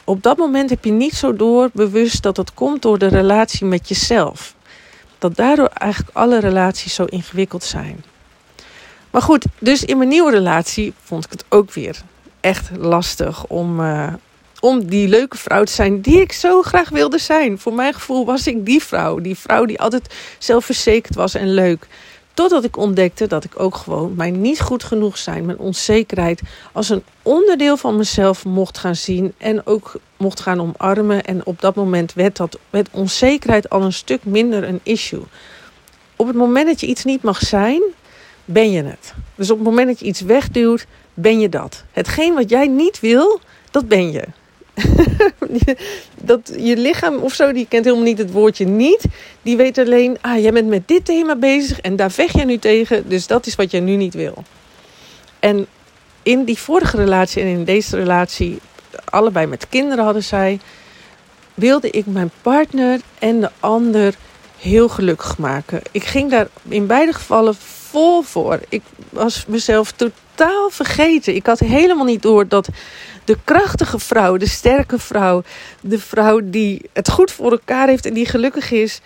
op 0.06 0.22
dat 0.22 0.36
moment 0.36 0.70
heb 0.70 0.84
je 0.84 0.92
niet 0.92 1.14
zo 1.14 1.36
door 1.36 1.70
bewust 1.72 2.22
dat 2.22 2.36
het 2.36 2.54
komt 2.54 2.82
door 2.82 2.98
de 2.98 3.06
relatie 3.06 3.66
met 3.66 3.88
jezelf. 3.88 4.54
Dat 5.18 5.36
daardoor 5.36 5.70
eigenlijk 5.75 6.16
alle 6.16 6.40
relaties 6.40 6.94
zo 6.94 7.04
ingewikkeld 7.04 7.64
zijn. 7.64 8.04
Maar 9.10 9.22
goed, 9.22 9.44
dus 9.58 9.84
in 9.84 9.96
mijn 9.96 10.08
nieuwe 10.08 10.30
relatie 10.30 10.94
vond 11.02 11.25
ik 11.25 11.30
het 11.30 11.44
ook 11.48 11.72
weer 11.72 12.02
echt 12.40 12.70
lastig 12.76 13.46
om, 13.46 13.80
uh, 13.80 14.12
om 14.60 14.86
die 14.86 15.08
leuke 15.08 15.36
vrouw 15.36 15.64
te 15.64 15.72
zijn 15.72 16.00
die 16.00 16.20
ik 16.20 16.32
zo 16.32 16.62
graag 16.62 16.88
wilde 16.88 17.18
zijn. 17.18 17.58
Voor 17.58 17.72
mijn 17.72 17.94
gevoel 17.94 18.26
was 18.26 18.46
ik 18.46 18.66
die 18.66 18.82
vrouw. 18.82 19.18
Die 19.18 19.36
vrouw 19.36 19.64
die 19.64 19.80
altijd 19.80 20.14
zelfverzekerd 20.38 21.14
was 21.14 21.34
en 21.34 21.54
leuk. 21.54 21.86
Totdat 22.37 22.64
ik 22.64 22.76
ontdekte 22.76 23.26
dat 23.26 23.45
ik 23.45 23.61
ook 23.61 23.76
gewoon 23.76 24.14
mijn 24.16 24.40
niet 24.40 24.61
goed 24.61 24.85
genoeg 24.85 25.19
zijn, 25.19 25.45
mijn 25.45 25.59
onzekerheid, 25.59 26.43
als 26.73 26.88
een 26.88 27.02
onderdeel 27.23 27.76
van 27.76 27.97
mezelf 27.97 28.45
mocht 28.45 28.78
gaan 28.78 28.97
zien 28.97 29.35
en 29.38 29.66
ook 29.66 29.95
mocht 30.16 30.40
gaan 30.40 30.61
omarmen. 30.61 31.25
En 31.25 31.47
op 31.47 31.61
dat 31.61 31.75
moment 31.75 32.12
werd 32.12 32.37
dat 32.37 32.59
met 32.71 32.88
onzekerheid 32.90 33.71
al 33.71 33.83
een 33.83 33.93
stuk 33.93 34.25
minder 34.25 34.64
een 34.64 34.81
issue. 34.83 35.23
Op 36.16 36.26
het 36.26 36.37
moment 36.37 36.66
dat 36.66 36.81
je 36.81 36.87
iets 36.87 37.05
niet 37.05 37.23
mag 37.23 37.38
zijn, 37.38 37.83
ben 38.45 38.71
je 38.71 38.83
het. 38.83 39.14
Dus 39.35 39.50
op 39.50 39.59
het 39.59 39.66
moment 39.66 39.87
dat 39.87 39.99
je 39.99 40.07
iets 40.07 40.21
wegduwt, 40.21 40.87
ben 41.14 41.40
je 41.40 41.49
dat. 41.49 41.85
Hetgeen 41.93 42.35
wat 42.35 42.50
jij 42.50 42.66
niet 42.66 43.00
wil, 43.00 43.40
dat 43.71 43.88
ben 43.88 44.11
je. 44.11 44.25
dat 46.23 46.52
je 46.56 46.76
lichaam 46.76 47.16
of 47.16 47.33
zo, 47.33 47.52
die 47.52 47.66
kent 47.68 47.85
helemaal 47.85 48.06
niet 48.06 48.18
het 48.18 48.33
woordje 48.33 48.66
niet. 48.66 49.04
Die 49.42 49.56
weet 49.56 49.78
alleen, 49.78 50.18
ah, 50.21 50.42
jij 50.42 50.52
bent 50.52 50.68
met 50.68 50.88
dit 50.88 51.04
thema 51.04 51.37
bezig 51.37 51.80
en 51.80 51.97
daar 51.97 52.11
vecht 52.11 52.35
jij 52.35 52.45
nu 52.45 52.59
tegen. 52.59 53.09
Dus 53.09 53.26
dat 53.26 53.47
is 53.47 53.54
wat 53.54 53.71
jij 53.71 53.80
nu 53.80 53.97
niet 53.97 54.14
wil. 54.14 54.45
En 55.40 55.66
in 56.23 56.45
die 56.45 56.59
vorige 56.59 56.97
relatie 56.97 57.42
en 57.42 57.49
in 57.49 57.64
deze 57.64 57.97
relatie, 57.97 58.59
allebei 59.04 59.47
met 59.47 59.68
kinderen 59.68 60.04
hadden 60.04 60.25
zij. 60.25 60.61
wilde 61.54 61.90
ik 61.90 62.06
mijn 62.06 62.30
partner 62.42 63.00
en 63.18 63.40
de 63.40 63.50
ander 63.61 64.14
heel 64.59 64.88
gelukkig 64.88 65.38
maken. 65.38 65.83
Ik 65.90 66.04
ging 66.04 66.30
daar 66.30 66.49
in 66.68 66.87
beide 66.87 67.12
gevallen 67.12 67.54
vol 67.88 68.23
voor. 68.23 68.61
Ik 68.68 68.83
was 69.11 69.47
mezelf 69.47 69.92
totaal 69.92 70.71
vergeten. 70.71 71.35
Ik 71.35 71.47
had 71.47 71.59
helemaal 71.59 72.04
niet 72.04 72.23
door 72.23 72.49
dat 72.49 72.68
de 73.26 73.37
krachtige 73.45 73.99
vrouw, 73.99 74.37
de 74.37 74.49
sterke 74.49 74.99
vrouw, 74.99 75.42
de 75.80 75.99
vrouw 75.99 76.40
die 76.45 76.90
het 76.92 77.11
goed 77.11 77.33
voor 77.33 77.50
elkaar 77.50 77.88
heeft 77.88 78.06
en 78.06 78.14
die 78.14 78.26
gelukkig 78.26 78.71
is, 78.71 79.00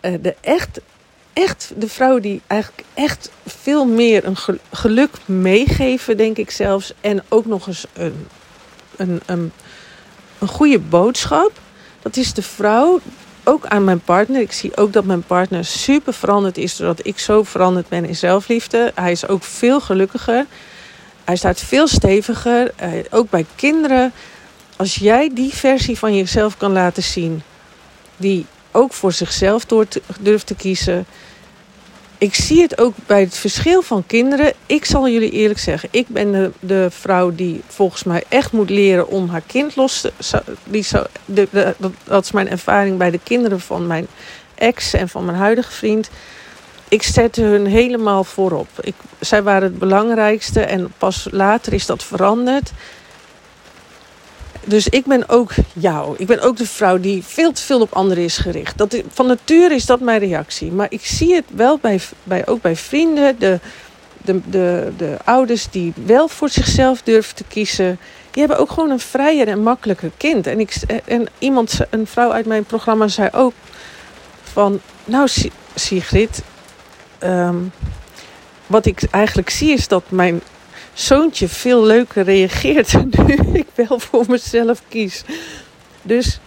eh, 0.00 0.12
de 0.22 0.34
echt, 0.40 0.80
echt 1.32 1.72
de 1.76 1.88
vrouw 1.88 2.18
die 2.18 2.40
eigenlijk 2.46 2.82
echt 2.94 3.30
veel 3.46 3.86
meer 3.86 4.24
een 4.24 4.36
geluk 4.72 5.10
meegeven, 5.24 6.16
denk 6.16 6.36
ik 6.36 6.50
zelfs, 6.50 6.92
en 7.00 7.22
ook 7.28 7.46
nog 7.46 7.66
eens 7.66 7.86
een, 7.92 8.26
een, 8.96 9.20
een, 9.26 9.52
een 10.38 10.48
goede 10.48 10.78
boodschap. 10.78 11.52
Dat 12.02 12.16
is 12.16 12.34
de 12.34 12.42
vrouw 12.42 13.00
ook 13.44 13.66
aan 13.66 13.84
mijn 13.84 14.00
partner. 14.00 14.40
Ik 14.40 14.52
zie 14.52 14.76
ook 14.76 14.92
dat 14.92 15.04
mijn 15.04 15.22
partner 15.22 15.64
super 15.64 16.12
veranderd 16.12 16.58
is 16.58 16.76
doordat 16.76 17.06
ik 17.06 17.18
zo 17.18 17.42
veranderd 17.42 17.88
ben 17.88 18.04
in 18.04 18.16
zelfliefde. 18.16 18.92
Hij 18.94 19.10
is 19.10 19.28
ook 19.28 19.42
veel 19.42 19.80
gelukkiger. 19.80 20.46
Hij 21.28 21.36
staat 21.36 21.60
veel 21.60 21.88
steviger. 21.88 22.72
Uh, 22.82 22.88
ook 23.10 23.30
bij 23.30 23.46
kinderen. 23.56 24.12
Als 24.76 24.94
jij 24.94 25.30
die 25.34 25.54
versie 25.54 25.98
van 25.98 26.16
jezelf 26.16 26.56
kan 26.56 26.72
laten 26.72 27.02
zien, 27.02 27.42
die 28.16 28.46
ook 28.70 28.92
voor 28.92 29.12
zichzelf 29.12 29.64
door 29.64 29.86
durft 30.20 30.46
te 30.46 30.54
kiezen. 30.54 31.06
Ik 32.18 32.34
zie 32.34 32.62
het 32.62 32.80
ook 32.80 32.94
bij 33.06 33.20
het 33.20 33.36
verschil 33.36 33.82
van 33.82 34.06
kinderen. 34.06 34.52
Ik 34.66 34.84
zal 34.84 35.08
jullie 35.08 35.30
eerlijk 35.30 35.58
zeggen, 35.58 35.88
ik 35.92 36.08
ben 36.08 36.32
de, 36.32 36.50
de 36.60 36.88
vrouw 36.90 37.34
die 37.34 37.62
volgens 37.66 38.04
mij 38.04 38.24
echt 38.28 38.52
moet 38.52 38.70
leren 38.70 39.08
om 39.08 39.28
haar 39.28 39.42
kind 39.46 39.76
los 39.76 40.00
te. 40.00 40.12
Die 40.64 40.82
zo, 40.82 41.04
de, 41.24 41.74
dat 42.04 42.24
is 42.24 42.32
mijn 42.32 42.48
ervaring 42.50 42.98
bij 42.98 43.10
de 43.10 43.20
kinderen 43.22 43.60
van 43.60 43.86
mijn 43.86 44.06
ex 44.54 44.92
en 44.92 45.08
van 45.08 45.24
mijn 45.24 45.38
huidige 45.38 45.72
vriend 45.72 46.10
ik 46.88 47.02
zette 47.02 47.42
hun 47.42 47.66
helemaal 47.66 48.24
voorop. 48.24 48.68
Ik, 48.80 48.94
zij 49.20 49.42
waren 49.42 49.62
het 49.62 49.78
belangrijkste 49.78 50.60
en 50.60 50.92
pas 50.98 51.28
later 51.30 51.72
is 51.72 51.86
dat 51.86 52.02
veranderd. 52.02 52.70
Dus 54.64 54.88
ik 54.88 55.04
ben 55.04 55.28
ook 55.28 55.50
jou. 55.72 56.14
Ik 56.18 56.26
ben 56.26 56.40
ook 56.40 56.56
de 56.56 56.66
vrouw 56.66 56.98
die 56.98 57.24
veel 57.24 57.52
te 57.52 57.62
veel 57.62 57.80
op 57.80 57.92
anderen 57.92 58.24
is 58.24 58.36
gericht. 58.36 58.78
Dat, 58.78 59.02
van 59.12 59.26
nature 59.26 59.74
is 59.74 59.86
dat 59.86 60.00
mijn 60.00 60.18
reactie. 60.18 60.72
Maar 60.72 60.86
ik 60.90 61.04
zie 61.04 61.34
het 61.34 61.44
wel 61.54 61.78
bij, 61.78 62.00
bij, 62.22 62.46
ook 62.46 62.60
bij 62.60 62.76
vrienden. 62.76 63.38
De, 63.38 63.60
de, 64.22 64.40
de, 64.50 64.92
de 64.96 65.16
ouders 65.24 65.70
die 65.70 65.92
wel 66.04 66.28
voor 66.28 66.48
zichzelf 66.48 67.02
durven 67.02 67.34
te 67.34 67.44
kiezen. 67.48 67.98
Die 68.30 68.42
hebben 68.42 68.58
ook 68.58 68.70
gewoon 68.70 68.90
een 68.90 69.00
vrijer 69.00 69.48
en 69.48 69.62
makkelijker 69.62 70.10
kind. 70.16 70.46
En, 70.46 70.60
ik, 70.60 70.74
en 71.04 71.26
iemand, 71.38 71.78
een 71.90 72.06
vrouw 72.06 72.32
uit 72.32 72.46
mijn 72.46 72.64
programma 72.64 73.08
zei 73.08 73.28
ook 73.32 73.52
van... 74.42 74.80
Nou 75.04 75.28
Sigrid, 75.74 76.42
Ehm, 77.18 77.56
wat 78.66 78.86
ik 78.86 79.02
eigenlijk 79.10 79.50
zie 79.50 79.72
is 79.72 79.88
dat 79.88 80.02
mijn 80.08 80.40
zoontje 80.92 81.48
veel 81.48 81.82
leuker 81.82 82.24
reageert 82.24 82.92
nu 83.26 83.38
ik 83.52 83.66
wel 83.74 83.98
voor 83.98 84.24
mezelf 84.28 84.82
kies. 84.88 85.22
Dus 86.02 86.38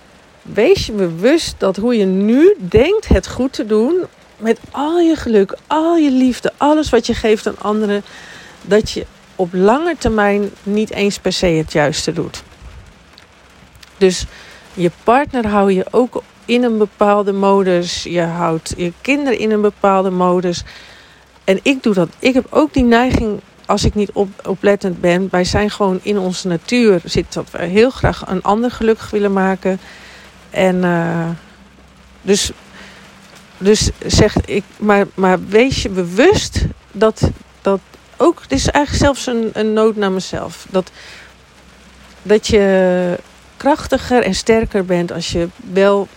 wees 0.42 0.86
je 0.86 0.92
bewust 0.92 1.56
dat 1.58 1.76
hoe 1.76 1.98
je 1.98 2.06
nu 2.06 2.56
denkt 2.58 3.08
het 3.08 3.28
goed 3.28 3.54
te 3.54 3.66
doen, 3.66 4.06
met 4.38 4.60
al 4.72 5.00
je 5.00 5.16
geluk, 5.16 5.58
al 5.68 5.98
je 5.98 6.12
liefde, 6.12 6.54
alles 6.58 6.90
wat 6.90 7.06
je 7.06 7.14
geeft 7.14 7.48
aan 7.48 7.60
anderen, 7.60 8.04
dat 8.62 8.92
je 8.92 9.06
op 9.36 9.54
lange 9.54 9.96
termijn 9.98 10.52
niet 10.64 10.92
eens 10.92 11.20
per 11.20 11.34
se 11.34 11.46
het 11.46 11.72
juiste 11.72 12.14
doet. 12.14 12.44
Dus 13.98 14.26
je 14.74 14.92
partner 15.04 15.48
hou 15.48 15.72
je 15.72 15.86
ook 15.92 16.24
in 16.52 16.64
een 16.64 16.78
bepaalde 16.78 17.32
modus. 17.32 18.04
Je 18.04 18.22
houdt 18.22 18.74
je 18.78 18.94
kinderen 19.02 19.40
in 19.40 19.52
een 19.52 19.62
bepaalde 19.62 20.10
modus. 20.10 20.64
En 21.44 21.60
ik 21.64 21.84
doe 21.84 21.94
dat. 21.94 22.10
Ik 22.20 22.34
heb 22.34 22.48
ook 22.50 22.74
die 22.74 22.84
neiging, 22.84 23.40
als 23.66 23.84
ik 23.84 23.96
niet 23.96 24.12
op, 24.12 24.30
oplettend 24.48 25.02
ben. 25.02 25.28
Wij 25.32 25.44
zijn 25.44 25.70
gewoon 25.70 26.00
in 26.02 26.18
onze 26.18 26.48
natuur. 26.48 27.02
Zit 27.06 27.34
dat 27.34 27.52
we 27.52 27.64
heel 27.64 27.90
graag 27.90 28.24
een 28.28 28.42
ander 28.42 28.72
gelukkig 28.72 29.10
willen 29.10 29.34
maken. 29.34 29.80
En 30.50 30.76
uh, 30.76 31.30
dus, 32.22 32.52
dus 33.58 33.90
zeg 34.06 34.46
ik, 34.46 34.64
maar, 34.78 35.08
maar 35.14 35.48
wees 35.48 35.82
je 35.82 35.90
bewust 35.90 36.66
dat 36.92 37.30
dat 37.62 37.80
ook. 38.18 38.42
Is 38.48 38.68
eigenlijk 38.68 39.04
zelfs 39.04 39.28
een, 39.28 39.50
een 39.54 39.74
nood 39.74 39.96
naar 39.96 40.12
mezelf. 40.12 40.66
Dat, 40.70 40.92
dat 42.22 42.48
je 42.48 43.18
krachtiger 43.58 44.24
en 44.24 44.36
sterker 44.36 44.86
bent 44.86 45.12
als 45.12 45.32
je 45.32 45.48
wel 45.74 46.08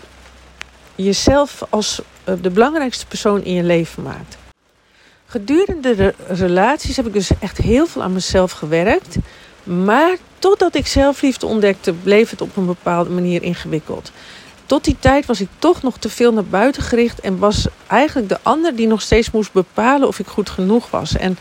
jezelf 0.94 1.62
als 1.68 2.00
eh, 2.24 2.34
de 2.40 2.50
belangrijkste 2.50 3.06
persoon 3.06 3.44
in 3.44 3.52
je 3.52 3.62
leven 3.62 4.02
maakt. 4.02 4.36
Gedurende 5.26 5.94
de 5.94 6.14
relaties 6.28 6.96
heb 6.96 7.06
ik 7.06 7.12
dus 7.12 7.30
echt 7.40 7.58
heel 7.58 7.86
veel 7.86 8.02
aan 8.02 8.12
mezelf 8.12 8.52
gewerkt. 8.52 9.16
Maar 9.64 10.16
totdat 10.38 10.74
ik 10.74 10.86
zelfliefde 10.86 11.46
ontdekte, 11.46 11.92
bleef 11.92 12.30
het 12.30 12.40
op 12.40 12.56
een 12.56 12.66
bepaalde 12.66 13.10
manier 13.10 13.42
ingewikkeld. 13.42 14.12
Tot 14.66 14.84
die 14.84 14.96
tijd 14.98 15.26
was 15.26 15.40
ik 15.40 15.48
toch 15.58 15.82
nog 15.82 15.98
te 15.98 16.08
veel 16.08 16.32
naar 16.32 16.44
buiten 16.44 16.82
gericht 16.82 17.20
en 17.20 17.38
was 17.38 17.66
eigenlijk 17.86 18.28
de 18.28 18.38
ander 18.42 18.76
die 18.76 18.86
nog 18.86 19.02
steeds 19.02 19.30
moest 19.30 19.52
bepalen 19.52 20.08
of 20.08 20.18
ik 20.18 20.26
goed 20.26 20.50
genoeg 20.50 20.90
was. 20.90 21.16
En 21.16 21.38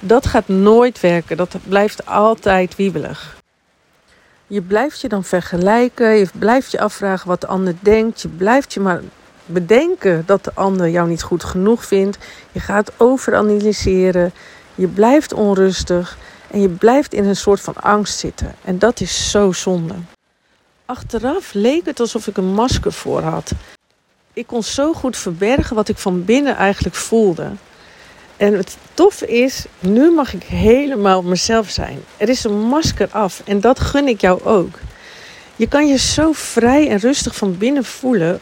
dat 0.00 0.26
gaat 0.26 0.48
nooit 0.48 1.00
werken, 1.00 1.36
dat 1.36 1.56
blijft 1.68 2.06
altijd 2.06 2.76
wiebelig. 2.76 3.42
Je 4.54 4.62
blijft 4.62 5.00
je 5.00 5.08
dan 5.08 5.24
vergelijken, 5.24 6.14
je 6.14 6.28
blijft 6.38 6.70
je 6.70 6.80
afvragen 6.80 7.28
wat 7.28 7.40
de 7.40 7.46
ander 7.46 7.74
denkt, 7.80 8.20
je 8.20 8.28
blijft 8.28 8.72
je 8.72 8.80
maar 8.80 9.00
bedenken 9.46 10.22
dat 10.26 10.44
de 10.44 10.50
ander 10.54 10.88
jou 10.88 11.08
niet 11.08 11.22
goed 11.22 11.44
genoeg 11.44 11.84
vindt. 11.84 12.18
Je 12.52 12.60
gaat 12.60 12.92
overanalyseren, 12.96 14.32
je 14.74 14.86
blijft 14.86 15.32
onrustig 15.32 16.18
en 16.50 16.60
je 16.60 16.68
blijft 16.68 17.12
in 17.14 17.24
een 17.24 17.36
soort 17.36 17.60
van 17.60 17.74
angst 17.74 18.18
zitten. 18.18 18.54
En 18.64 18.78
dat 18.78 19.00
is 19.00 19.30
zo 19.30 19.52
zonde. 19.52 19.94
Achteraf 20.84 21.52
leek 21.52 21.84
het 21.84 22.00
alsof 22.00 22.26
ik 22.26 22.36
een 22.36 22.54
masker 22.54 22.92
voor 22.92 23.22
had. 23.22 23.52
Ik 24.32 24.46
kon 24.46 24.62
zo 24.62 24.92
goed 24.92 25.16
verbergen 25.16 25.76
wat 25.76 25.88
ik 25.88 25.98
van 25.98 26.24
binnen 26.24 26.56
eigenlijk 26.56 26.96
voelde. 26.96 27.50
En 28.36 28.54
het 28.54 28.76
toffe 28.94 29.26
is, 29.26 29.64
nu 29.78 30.10
mag 30.10 30.34
ik 30.34 30.42
helemaal 30.42 31.22
mezelf 31.22 31.70
zijn. 31.70 31.98
Er 32.16 32.28
is 32.28 32.44
een 32.44 32.60
masker 32.60 33.08
af 33.10 33.42
en 33.44 33.60
dat 33.60 33.80
gun 33.80 34.08
ik 34.08 34.20
jou 34.20 34.44
ook. 34.44 34.78
Je 35.56 35.68
kan 35.68 35.86
je 35.86 35.98
zo 35.98 36.32
vrij 36.32 36.88
en 36.88 36.98
rustig 36.98 37.36
van 37.36 37.58
binnen 37.58 37.84
voelen, 37.84 38.40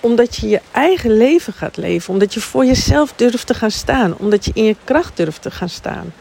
omdat 0.00 0.36
je 0.36 0.48
je 0.48 0.60
eigen 0.72 1.16
leven 1.16 1.52
gaat 1.52 1.76
leven, 1.76 2.12
omdat 2.12 2.34
je 2.34 2.40
voor 2.40 2.64
jezelf 2.64 3.12
durft 3.16 3.46
te 3.46 3.54
gaan 3.54 3.70
staan, 3.70 4.16
omdat 4.18 4.44
je 4.44 4.50
in 4.54 4.64
je 4.64 4.76
kracht 4.84 5.16
durft 5.16 5.42
te 5.42 5.50
gaan 5.50 5.68
staan. 5.68 6.12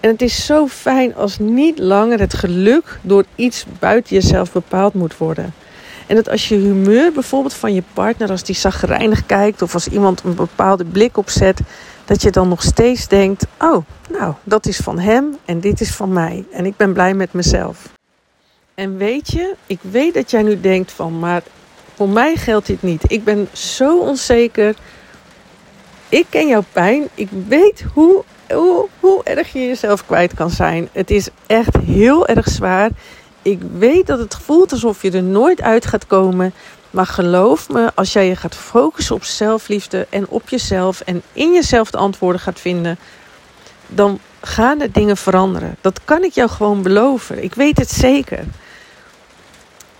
En 0.00 0.10
het 0.10 0.22
is 0.22 0.46
zo 0.46 0.66
fijn 0.66 1.14
als 1.14 1.38
niet 1.38 1.78
langer 1.78 2.20
het 2.20 2.34
geluk 2.34 2.98
door 3.02 3.24
iets 3.34 3.64
buiten 3.78 4.14
jezelf 4.14 4.52
bepaald 4.52 4.94
moet 4.94 5.16
worden. 5.16 5.54
En 6.08 6.14
dat 6.14 6.28
als 6.28 6.48
je 6.48 6.54
humeur 6.54 7.12
bijvoorbeeld 7.12 7.54
van 7.54 7.74
je 7.74 7.82
partner, 7.92 8.30
als 8.30 8.42
die 8.42 8.54
zagrijnig 8.54 9.26
kijkt 9.26 9.62
of 9.62 9.74
als 9.74 9.88
iemand 9.88 10.22
een 10.24 10.34
bepaalde 10.34 10.84
blik 10.84 11.16
opzet, 11.16 11.60
dat 12.04 12.22
je 12.22 12.30
dan 12.30 12.48
nog 12.48 12.62
steeds 12.62 13.08
denkt: 13.08 13.46
oh, 13.58 13.84
nou, 14.10 14.34
dat 14.44 14.66
is 14.66 14.76
van 14.76 14.98
hem 14.98 15.36
en 15.44 15.60
dit 15.60 15.80
is 15.80 15.90
van 15.90 16.12
mij. 16.12 16.44
En 16.52 16.66
ik 16.66 16.76
ben 16.76 16.92
blij 16.92 17.14
met 17.14 17.32
mezelf. 17.32 17.88
En 18.74 18.96
weet 18.96 19.30
je, 19.30 19.54
ik 19.66 19.78
weet 19.80 20.14
dat 20.14 20.30
jij 20.30 20.42
nu 20.42 20.60
denkt 20.60 20.92
van, 20.92 21.18
maar 21.18 21.42
voor 21.94 22.08
mij 22.08 22.36
geldt 22.36 22.66
dit 22.66 22.82
niet. 22.82 23.02
Ik 23.06 23.24
ben 23.24 23.48
zo 23.52 23.98
onzeker. 23.98 24.74
Ik 26.08 26.26
ken 26.28 26.48
jouw 26.48 26.64
pijn. 26.72 27.08
Ik 27.14 27.28
weet 27.48 27.84
hoe, 27.94 28.24
hoe, 28.48 28.86
hoe 29.00 29.24
erg 29.24 29.52
je 29.52 29.66
jezelf 29.66 30.06
kwijt 30.06 30.34
kan 30.34 30.50
zijn. 30.50 30.88
Het 30.92 31.10
is 31.10 31.28
echt 31.46 31.76
heel 31.76 32.26
erg 32.26 32.48
zwaar. 32.48 32.90
Ik 33.50 33.60
weet 33.78 34.06
dat 34.06 34.18
het 34.18 34.34
voelt 34.34 34.72
alsof 34.72 35.02
je 35.02 35.10
er 35.10 35.22
nooit 35.22 35.62
uit 35.62 35.86
gaat 35.86 36.06
komen. 36.06 36.52
Maar 36.90 37.06
geloof 37.06 37.68
me, 37.68 37.90
als 37.94 38.12
jij 38.12 38.26
je 38.26 38.36
gaat 38.36 38.54
focussen 38.54 39.14
op 39.14 39.24
zelfliefde 39.24 40.06
en 40.10 40.28
op 40.28 40.48
jezelf 40.48 41.00
en 41.00 41.22
in 41.32 41.52
jezelf 41.52 41.90
de 41.90 41.96
antwoorden 41.96 42.40
gaat 42.40 42.60
vinden, 42.60 42.98
dan 43.86 44.18
gaan 44.40 44.80
er 44.80 44.92
dingen 44.92 45.16
veranderen. 45.16 45.76
Dat 45.80 46.00
kan 46.04 46.24
ik 46.24 46.32
jou 46.32 46.48
gewoon 46.50 46.82
beloven. 46.82 47.42
Ik 47.42 47.54
weet 47.54 47.78
het 47.78 47.90
zeker. 47.90 48.44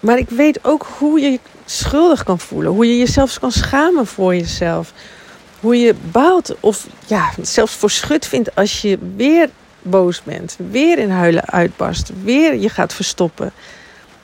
Maar 0.00 0.18
ik 0.18 0.30
weet 0.30 0.64
ook 0.64 0.86
hoe 0.98 1.20
je 1.20 1.30
je 1.30 1.40
schuldig 1.64 2.22
kan 2.22 2.38
voelen. 2.38 2.72
Hoe 2.72 2.86
je 2.86 2.98
jezelf 2.98 3.38
kan 3.38 3.52
schamen 3.52 4.06
voor 4.06 4.34
jezelf. 4.34 4.92
Hoe 5.60 5.80
je 5.80 5.94
baalt 6.10 6.54
of 6.60 6.86
ja, 7.06 7.30
zelfs 7.42 7.74
voor 7.74 7.90
schut 7.90 8.26
vindt 8.26 8.54
als 8.54 8.80
je 8.82 8.98
weer 9.16 9.50
boos 9.88 10.22
bent. 10.22 10.56
Weer 10.70 10.98
in 10.98 11.10
huilen 11.10 11.46
uitbarst. 11.46 12.10
Weer 12.22 12.54
je 12.54 12.68
gaat 12.68 12.94
verstoppen. 12.94 13.52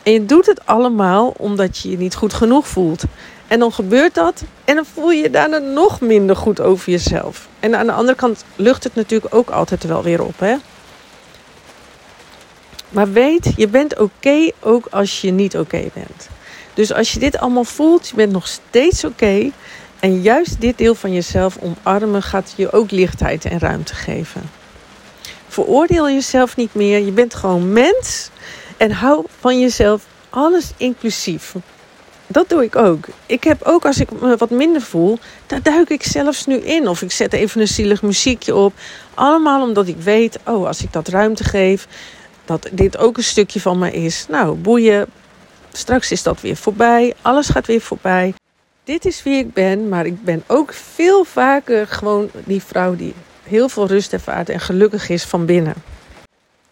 En 0.02 0.12
je 0.12 0.26
doet 0.26 0.46
het 0.46 0.66
allemaal 0.66 1.34
omdat 1.36 1.78
je 1.78 1.90
je 1.90 1.96
niet 1.96 2.14
goed 2.14 2.34
genoeg 2.34 2.68
voelt. 2.68 3.04
En 3.48 3.58
dan 3.58 3.72
gebeurt 3.72 4.14
dat 4.14 4.42
en 4.64 4.74
dan 4.74 4.84
voel 4.84 5.10
je 5.10 5.22
je 5.22 5.30
daarna 5.30 5.58
nog 5.58 6.00
minder 6.00 6.36
goed 6.36 6.60
over 6.60 6.90
jezelf. 6.90 7.48
En 7.60 7.76
aan 7.76 7.86
de 7.86 7.92
andere 7.92 8.16
kant 8.16 8.44
lucht 8.56 8.84
het 8.84 8.94
natuurlijk 8.94 9.34
ook 9.34 9.50
altijd 9.50 9.84
wel 9.84 10.02
weer 10.02 10.22
op. 10.22 10.38
Hè? 10.38 10.56
Maar 12.88 13.12
weet, 13.12 13.52
je 13.56 13.68
bent 13.68 13.98
oké 13.98 14.50
ook 14.60 14.86
als 14.90 15.20
je 15.20 15.30
niet 15.30 15.58
oké 15.58 15.88
bent. 15.94 16.28
Dus 16.74 16.92
als 16.92 17.12
je 17.12 17.18
dit 17.18 17.38
allemaal 17.38 17.64
voelt, 17.64 18.08
je 18.08 18.14
bent 18.14 18.32
nog 18.32 18.46
steeds 18.46 19.04
oké. 19.04 19.50
en 20.00 20.22
juist 20.22 20.60
dit 20.60 20.78
deel 20.78 20.94
van 20.94 21.12
jezelf 21.12 21.58
omarmen 21.60 22.22
gaat 22.22 22.52
je 22.56 22.72
ook 22.72 22.90
lichtheid 22.90 23.44
en 23.44 23.58
ruimte 23.58 23.94
geven. 23.94 24.42
Veroordeel 25.54 26.10
jezelf 26.10 26.56
niet 26.56 26.74
meer. 26.74 26.98
Je 27.04 27.10
bent 27.10 27.34
gewoon 27.34 27.72
mens. 27.72 28.30
En 28.76 28.90
hou 28.90 29.24
van 29.40 29.60
jezelf 29.60 30.06
alles 30.30 30.72
inclusief. 30.76 31.54
Dat 32.26 32.48
doe 32.48 32.62
ik 32.62 32.76
ook. 32.76 33.06
Ik 33.26 33.44
heb 33.44 33.62
ook 33.62 33.84
als 33.84 34.00
ik 34.00 34.20
me 34.20 34.36
wat 34.36 34.50
minder 34.50 34.82
voel, 34.82 35.18
daar 35.46 35.62
duik 35.62 35.90
ik 35.90 36.02
zelfs 36.02 36.46
nu 36.46 36.56
in. 36.56 36.88
Of 36.88 37.02
ik 37.02 37.12
zet 37.12 37.32
even 37.32 37.60
een 37.60 37.68
zielig 37.68 38.02
muziekje 38.02 38.54
op. 38.54 38.72
Allemaal 39.14 39.62
omdat 39.62 39.88
ik 39.88 39.96
weet, 39.96 40.38
oh, 40.46 40.66
als 40.66 40.82
ik 40.82 40.92
dat 40.92 41.08
ruimte 41.08 41.44
geef, 41.44 41.86
dat 42.44 42.68
dit 42.72 42.96
ook 42.96 43.16
een 43.16 43.24
stukje 43.24 43.60
van 43.60 43.78
me 43.78 43.90
is. 43.92 44.26
Nou, 44.28 44.54
boeien. 44.54 45.06
Straks 45.72 46.10
is 46.10 46.22
dat 46.22 46.40
weer 46.40 46.56
voorbij. 46.56 47.14
Alles 47.22 47.48
gaat 47.48 47.66
weer 47.66 47.80
voorbij. 47.80 48.34
Dit 48.84 49.04
is 49.04 49.22
wie 49.22 49.38
ik 49.38 49.52
ben, 49.52 49.88
maar 49.88 50.06
ik 50.06 50.24
ben 50.24 50.42
ook 50.46 50.72
veel 50.72 51.24
vaker 51.24 51.86
gewoon 51.86 52.30
die 52.44 52.62
vrouw 52.62 52.96
die 52.96 53.14
heel 53.44 53.68
veel 53.68 53.86
rust 53.86 54.12
ervaart 54.12 54.48
en 54.48 54.60
gelukkig 54.60 55.08
is 55.08 55.24
van 55.24 55.46
binnen. 55.46 55.74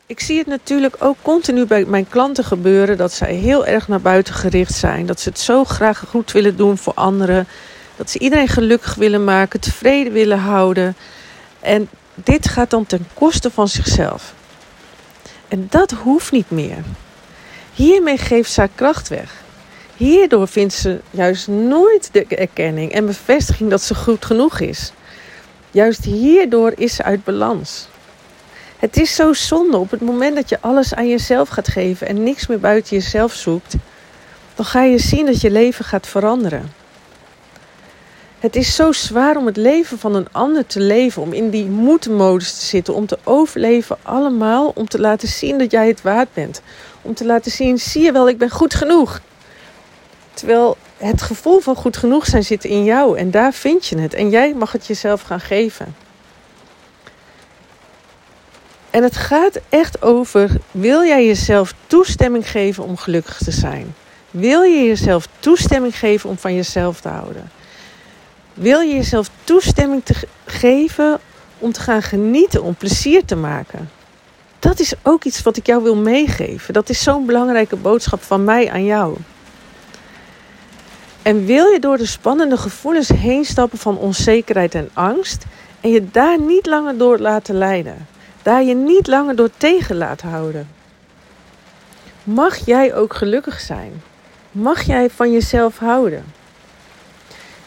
Ik 0.06 0.20
zie 0.20 0.38
het 0.38 0.46
natuurlijk 0.46 0.96
ook 0.98 1.16
continu 1.22 1.66
bij 1.66 1.84
mijn 1.84 2.08
klanten 2.08 2.44
gebeuren 2.44 2.96
dat 2.96 3.12
zij 3.12 3.34
heel 3.34 3.66
erg 3.66 3.88
naar 3.88 4.00
buiten 4.00 4.34
gericht 4.34 4.74
zijn. 4.74 5.06
Dat 5.06 5.20
ze 5.20 5.28
het 5.28 5.38
zo 5.38 5.64
graag 5.64 6.04
goed 6.08 6.32
willen 6.32 6.56
doen 6.56 6.78
voor 6.78 6.94
anderen. 6.94 7.46
Dat 7.96 8.10
ze 8.10 8.18
iedereen 8.18 8.48
gelukkig 8.48 8.94
willen 8.94 9.24
maken, 9.24 9.60
tevreden 9.60 10.12
willen 10.12 10.38
houden. 10.38 10.96
En 11.60 11.88
dit 12.14 12.48
gaat 12.48 12.70
dan 12.70 12.86
ten 12.86 13.06
koste 13.14 13.50
van 13.50 13.68
zichzelf. 13.68 14.34
En 15.48 15.66
dat 15.70 15.90
hoeft 15.90 16.32
niet 16.32 16.50
meer. 16.50 16.78
Hiermee 17.74 18.18
geeft 18.18 18.52
ze 18.52 18.68
kracht 18.74 19.08
weg. 19.08 19.42
Hierdoor 19.96 20.48
vindt 20.48 20.74
ze 20.74 21.00
juist 21.10 21.48
nooit 21.48 22.08
de 22.12 22.26
erkenning 22.26 22.92
en 22.92 23.06
bevestiging 23.06 23.70
dat 23.70 23.82
ze 23.82 23.94
goed 23.94 24.24
genoeg 24.24 24.60
is. 24.60 24.92
Juist 25.72 26.04
hierdoor 26.04 26.72
is 26.76 26.94
ze 26.94 27.02
uit 27.02 27.24
balans. 27.24 27.88
Het 28.78 28.96
is 28.96 29.14
zo 29.14 29.32
zonde 29.32 29.76
op 29.76 29.90
het 29.90 30.00
moment 30.00 30.36
dat 30.36 30.48
je 30.48 30.60
alles 30.60 30.94
aan 30.94 31.08
jezelf 31.08 31.48
gaat 31.48 31.68
geven 31.68 32.06
en 32.06 32.22
niks 32.22 32.46
meer 32.46 32.60
buiten 32.60 32.96
jezelf 32.96 33.32
zoekt, 33.32 33.74
dan 34.54 34.64
ga 34.64 34.82
je 34.82 34.98
zien 34.98 35.26
dat 35.26 35.40
je 35.40 35.50
leven 35.50 35.84
gaat 35.84 36.06
veranderen. 36.06 36.72
Het 38.38 38.56
is 38.56 38.74
zo 38.74 38.92
zwaar 38.92 39.36
om 39.36 39.46
het 39.46 39.56
leven 39.56 39.98
van 39.98 40.14
een 40.14 40.32
ander 40.32 40.66
te 40.66 40.80
leven, 40.80 41.22
om 41.22 41.32
in 41.32 41.50
die 41.50 41.64
moedmodus 41.64 42.58
te 42.58 42.64
zitten, 42.64 42.94
om 42.94 43.06
te 43.06 43.18
overleven 43.24 43.96
allemaal, 44.02 44.72
om 44.74 44.88
te 44.88 45.00
laten 45.00 45.28
zien 45.28 45.58
dat 45.58 45.70
jij 45.70 45.86
het 45.86 46.02
waard 46.02 46.28
bent. 46.34 46.62
Om 47.02 47.14
te 47.14 47.24
laten 47.24 47.50
zien, 47.50 47.78
zie 47.78 48.02
je 48.02 48.12
wel, 48.12 48.28
ik 48.28 48.38
ben 48.38 48.50
goed 48.50 48.74
genoeg. 48.74 49.20
Terwijl 50.34 50.76
het 51.08 51.22
gevoel 51.22 51.60
van 51.60 51.74
goed 51.74 51.96
genoeg 51.96 52.26
zijn 52.26 52.44
zit 52.44 52.64
in 52.64 52.84
jou 52.84 53.18
en 53.18 53.30
daar 53.30 53.52
vind 53.52 53.86
je 53.86 53.98
het. 53.98 54.14
En 54.14 54.30
jij 54.30 54.54
mag 54.54 54.72
het 54.72 54.86
jezelf 54.86 55.22
gaan 55.22 55.40
geven. 55.40 55.94
En 58.90 59.02
het 59.02 59.16
gaat 59.16 59.60
echt 59.68 60.02
over: 60.02 60.50
wil 60.70 61.04
jij 61.04 61.26
jezelf 61.26 61.74
toestemming 61.86 62.50
geven 62.50 62.84
om 62.84 62.96
gelukkig 62.96 63.38
te 63.38 63.50
zijn? 63.50 63.94
Wil 64.30 64.62
je 64.62 64.86
jezelf 64.86 65.28
toestemming 65.38 65.98
geven 65.98 66.30
om 66.30 66.38
van 66.38 66.54
jezelf 66.54 67.00
te 67.00 67.08
houden? 67.08 67.50
Wil 68.54 68.80
je 68.80 68.94
jezelf 68.94 69.30
toestemming 69.44 70.04
te 70.04 70.14
geven 70.44 71.20
om 71.58 71.72
te 71.72 71.80
gaan 71.80 72.02
genieten, 72.02 72.62
om 72.62 72.74
plezier 72.74 73.24
te 73.24 73.36
maken? 73.36 73.90
Dat 74.58 74.80
is 74.80 74.94
ook 75.02 75.24
iets 75.24 75.42
wat 75.42 75.56
ik 75.56 75.66
jou 75.66 75.82
wil 75.82 75.96
meegeven. 75.96 76.74
Dat 76.74 76.88
is 76.88 77.02
zo'n 77.02 77.26
belangrijke 77.26 77.76
boodschap 77.76 78.22
van 78.22 78.44
mij 78.44 78.70
aan 78.70 78.84
jou. 78.84 79.16
En 81.22 81.44
wil 81.44 81.66
je 81.66 81.78
door 81.78 81.96
de 81.96 82.06
spannende 82.06 82.56
gevoelens 82.56 83.08
heen 83.08 83.44
stappen 83.44 83.78
van 83.78 83.98
onzekerheid 83.98 84.74
en 84.74 84.90
angst 84.92 85.44
en 85.80 85.90
je 85.90 86.10
daar 86.10 86.40
niet 86.40 86.66
langer 86.66 86.98
door 86.98 87.18
laten 87.18 87.54
leiden? 87.54 88.06
Daar 88.42 88.62
je 88.62 88.74
niet 88.74 89.06
langer 89.06 89.36
door 89.36 89.50
tegen 89.56 89.96
laat 89.96 90.20
houden? 90.20 90.68
Mag 92.24 92.56
jij 92.56 92.94
ook 92.94 93.14
gelukkig 93.14 93.60
zijn? 93.60 94.02
Mag 94.52 94.82
jij 94.82 95.10
van 95.10 95.32
jezelf 95.32 95.78
houden? 95.78 96.24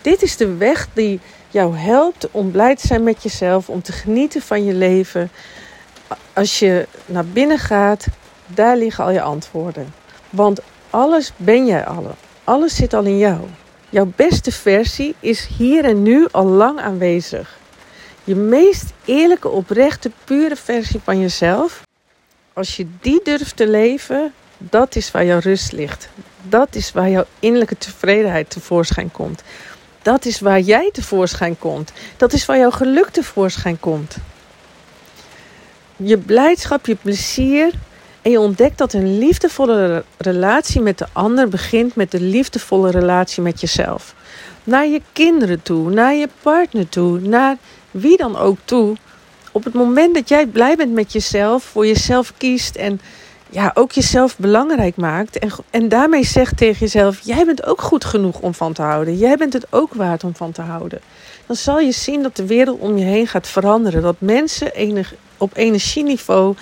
Dit 0.01 0.21
is 0.21 0.37
de 0.37 0.55
weg 0.55 0.87
die 0.93 1.19
jou 1.49 1.77
helpt 1.77 2.31
om 2.31 2.51
blij 2.51 2.75
te 2.75 2.87
zijn 2.87 3.03
met 3.03 3.23
jezelf, 3.23 3.69
om 3.69 3.81
te 3.81 3.91
genieten 3.91 4.41
van 4.41 4.65
je 4.65 4.73
leven. 4.73 5.31
Als 6.33 6.59
je 6.59 6.87
naar 7.05 7.25
binnen 7.25 7.59
gaat, 7.59 8.05
daar 8.47 8.77
liggen 8.77 9.03
al 9.03 9.11
je 9.11 9.21
antwoorden. 9.21 9.93
Want 10.29 10.59
alles 10.89 11.31
ben 11.37 11.65
jij 11.65 11.85
al. 11.85 12.15
Alles 12.45 12.75
zit 12.75 12.93
al 12.93 13.03
in 13.03 13.17
jou. 13.17 13.39
Jouw 13.89 14.11
beste 14.15 14.51
versie 14.51 15.15
is 15.19 15.47
hier 15.57 15.85
en 15.85 16.03
nu 16.03 16.27
al 16.31 16.45
lang 16.45 16.79
aanwezig. 16.79 17.57
Je 18.23 18.35
meest 18.35 18.93
eerlijke, 19.05 19.49
oprechte, 19.49 20.11
pure 20.23 20.55
versie 20.55 20.99
van 21.03 21.19
jezelf. 21.19 21.81
Als 22.53 22.75
je 22.75 22.87
die 23.01 23.19
durft 23.23 23.55
te 23.55 23.67
leven, 23.67 24.33
dat 24.57 24.95
is 24.95 25.11
waar 25.11 25.25
jouw 25.25 25.39
rust 25.39 25.71
ligt. 25.71 26.09
Dat 26.49 26.75
is 26.75 26.91
waar 26.91 27.09
jouw 27.09 27.25
innerlijke 27.39 27.77
tevredenheid 27.77 28.49
tevoorschijn 28.49 29.11
komt. 29.11 29.43
Dat 30.01 30.25
is 30.25 30.39
waar 30.39 30.59
jij 30.59 30.89
tevoorschijn 30.93 31.57
komt. 31.57 31.91
Dat 32.17 32.33
is 32.33 32.45
waar 32.45 32.57
jouw 32.57 32.71
geluk 32.71 33.09
tevoorschijn 33.09 33.79
komt. 33.79 34.15
Je 35.95 36.17
blijdschap, 36.17 36.85
je 36.85 36.95
plezier, 36.95 37.73
en 38.25 38.31
je 38.31 38.39
ontdekt 38.39 38.77
dat 38.77 38.93
een 38.93 39.17
liefdevolle 39.17 40.03
relatie 40.17 40.81
met 40.81 40.97
de 40.97 41.05
ander 41.11 41.49
begint 41.49 41.95
met 41.95 42.11
de 42.11 42.21
liefdevolle 42.21 42.91
relatie 42.91 43.43
met 43.43 43.61
jezelf. 43.61 44.15
Naar 44.63 44.87
je 44.87 45.01
kinderen 45.13 45.61
toe, 45.61 45.89
naar 45.89 46.13
je 46.13 46.29
partner 46.41 46.89
toe, 46.89 47.19
naar 47.19 47.57
wie 47.91 48.17
dan 48.17 48.37
ook 48.37 48.57
toe. 48.65 48.95
Op 49.51 49.63
het 49.63 49.73
moment 49.73 50.13
dat 50.15 50.29
jij 50.29 50.45
blij 50.45 50.75
bent 50.75 50.93
met 50.93 51.13
jezelf, 51.13 51.63
voor 51.63 51.87
jezelf 51.87 52.33
kiest 52.37 52.75
en 52.75 53.01
ja, 53.49 53.71
ook 53.73 53.91
jezelf 53.91 54.37
belangrijk 54.37 54.95
maakt. 54.95 55.39
En, 55.39 55.49
en 55.69 55.89
daarmee 55.89 56.23
zegt 56.23 56.57
tegen 56.57 56.79
jezelf: 56.79 57.19
Jij 57.23 57.45
bent 57.45 57.65
ook 57.65 57.81
goed 57.81 58.05
genoeg 58.05 58.39
om 58.39 58.53
van 58.53 58.73
te 58.73 58.81
houden. 58.81 59.17
Jij 59.17 59.35
bent 59.37 59.53
het 59.53 59.67
ook 59.69 59.93
waard 59.93 60.23
om 60.23 60.35
van 60.35 60.51
te 60.51 60.61
houden. 60.61 60.99
Dan 61.45 61.55
zal 61.55 61.79
je 61.79 61.91
zien 61.91 62.23
dat 62.23 62.35
de 62.35 62.45
wereld 62.45 62.79
om 62.79 62.97
je 62.97 63.05
heen 63.05 63.27
gaat 63.27 63.47
veranderen. 63.47 64.01
Dat 64.01 64.15
mensen 64.19 64.71
op 65.37 65.51
energieniveau 65.57 66.55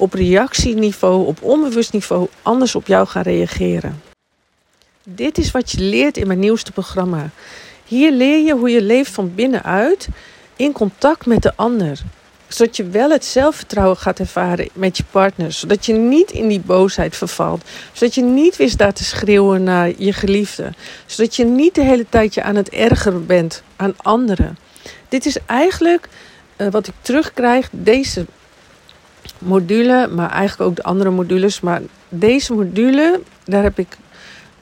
op 0.00 0.14
reactieniveau, 0.14 1.26
op 1.26 1.42
onbewust 1.42 1.92
niveau 1.92 2.28
anders 2.42 2.74
op 2.74 2.86
jou 2.86 3.06
gaan 3.06 3.22
reageren. 3.22 4.02
Dit 5.04 5.38
is 5.38 5.50
wat 5.50 5.70
je 5.70 5.80
leert 5.80 6.16
in 6.16 6.26
mijn 6.26 6.38
nieuwste 6.38 6.72
programma. 6.72 7.30
Hier 7.84 8.12
leer 8.12 8.44
je 8.44 8.54
hoe 8.54 8.70
je 8.70 8.82
leeft 8.82 9.10
van 9.12 9.34
binnenuit 9.34 10.08
in 10.56 10.72
contact 10.72 11.26
met 11.26 11.42
de 11.42 11.52
ander. 11.56 12.00
Zodat 12.48 12.76
je 12.76 12.84
wel 12.84 13.10
het 13.10 13.24
zelfvertrouwen 13.24 13.96
gaat 13.96 14.18
ervaren 14.18 14.68
met 14.72 14.96
je 14.96 15.04
partner. 15.10 15.52
Zodat 15.52 15.86
je 15.86 15.92
niet 15.92 16.30
in 16.30 16.48
die 16.48 16.60
boosheid 16.60 17.16
vervalt. 17.16 17.64
Zodat 17.92 18.14
je 18.14 18.22
niet 18.22 18.56
weer 18.56 18.70
staat 18.70 18.96
te 18.96 19.04
schreeuwen 19.04 19.62
naar 19.62 19.92
je 19.96 20.12
geliefde. 20.12 20.72
Zodat 21.06 21.36
je 21.36 21.44
niet 21.44 21.74
de 21.74 21.84
hele 21.84 22.06
tijd 22.08 22.34
je 22.34 22.42
aan 22.42 22.56
het 22.56 22.68
ergeren 22.68 23.26
bent 23.26 23.62
aan 23.76 23.94
anderen. 23.96 24.58
Dit 25.08 25.26
is 25.26 25.36
eigenlijk 25.46 26.08
uh, 26.56 26.68
wat 26.70 26.86
ik 26.86 26.94
terugkrijg. 27.00 27.68
Deze 27.72 28.26
module, 29.40 30.08
maar 30.08 30.30
eigenlijk 30.30 30.70
ook 30.70 30.76
de 30.76 30.82
andere 30.82 31.10
modules. 31.10 31.60
Maar 31.60 31.80
deze 32.08 32.52
module, 32.52 33.20
daar 33.44 33.62
heb 33.62 33.78
ik, 33.78 33.96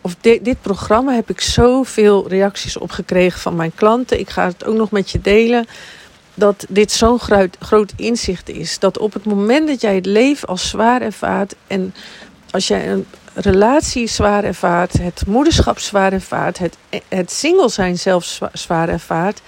of 0.00 0.14
dit 0.20 0.60
programma 0.60 1.12
heb 1.12 1.30
ik 1.30 1.40
zoveel 1.40 2.28
reacties 2.28 2.76
op 2.76 2.90
gekregen 2.90 3.40
van 3.40 3.56
mijn 3.56 3.72
klanten. 3.74 4.20
Ik 4.20 4.30
ga 4.30 4.44
het 4.44 4.64
ook 4.64 4.76
nog 4.76 4.90
met 4.90 5.10
je 5.10 5.20
delen. 5.20 5.66
Dat 6.34 6.66
dit 6.68 6.92
zo'n 6.92 7.18
groot, 7.18 7.56
groot 7.60 7.92
inzicht 7.96 8.48
is. 8.48 8.78
Dat 8.78 8.98
op 8.98 9.12
het 9.12 9.24
moment 9.24 9.68
dat 9.68 9.80
jij 9.80 9.94
het 9.94 10.06
leven 10.06 10.48
als 10.48 10.68
zwaar 10.68 11.02
ervaart 11.02 11.54
en 11.66 11.94
als 12.50 12.68
jij 12.68 12.90
een 12.90 13.06
relatie 13.34 14.06
zwaar 14.06 14.44
ervaart, 14.44 14.92
het 14.92 15.26
moederschap 15.26 15.78
zwaar 15.78 16.12
ervaart, 16.12 16.58
het, 16.58 16.76
het 17.08 17.32
single 17.32 17.68
zijn 17.68 17.98
zelfs 17.98 18.40
zwaar 18.52 18.88
ervaart, 18.88 19.40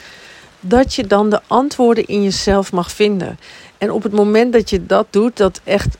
dat 0.61 0.95
je 0.95 1.07
dan 1.07 1.31
de 1.31 1.40
antwoorden 1.47 2.07
in 2.07 2.23
jezelf 2.23 2.73
mag 2.73 2.90
vinden. 2.90 3.38
En 3.81 3.90
op 3.90 4.03
het 4.03 4.12
moment 4.12 4.53
dat 4.53 4.71
je 4.71 4.87
dat 4.87 5.07
doet, 5.11 5.37
dat 5.37 5.61
echt 5.64 5.97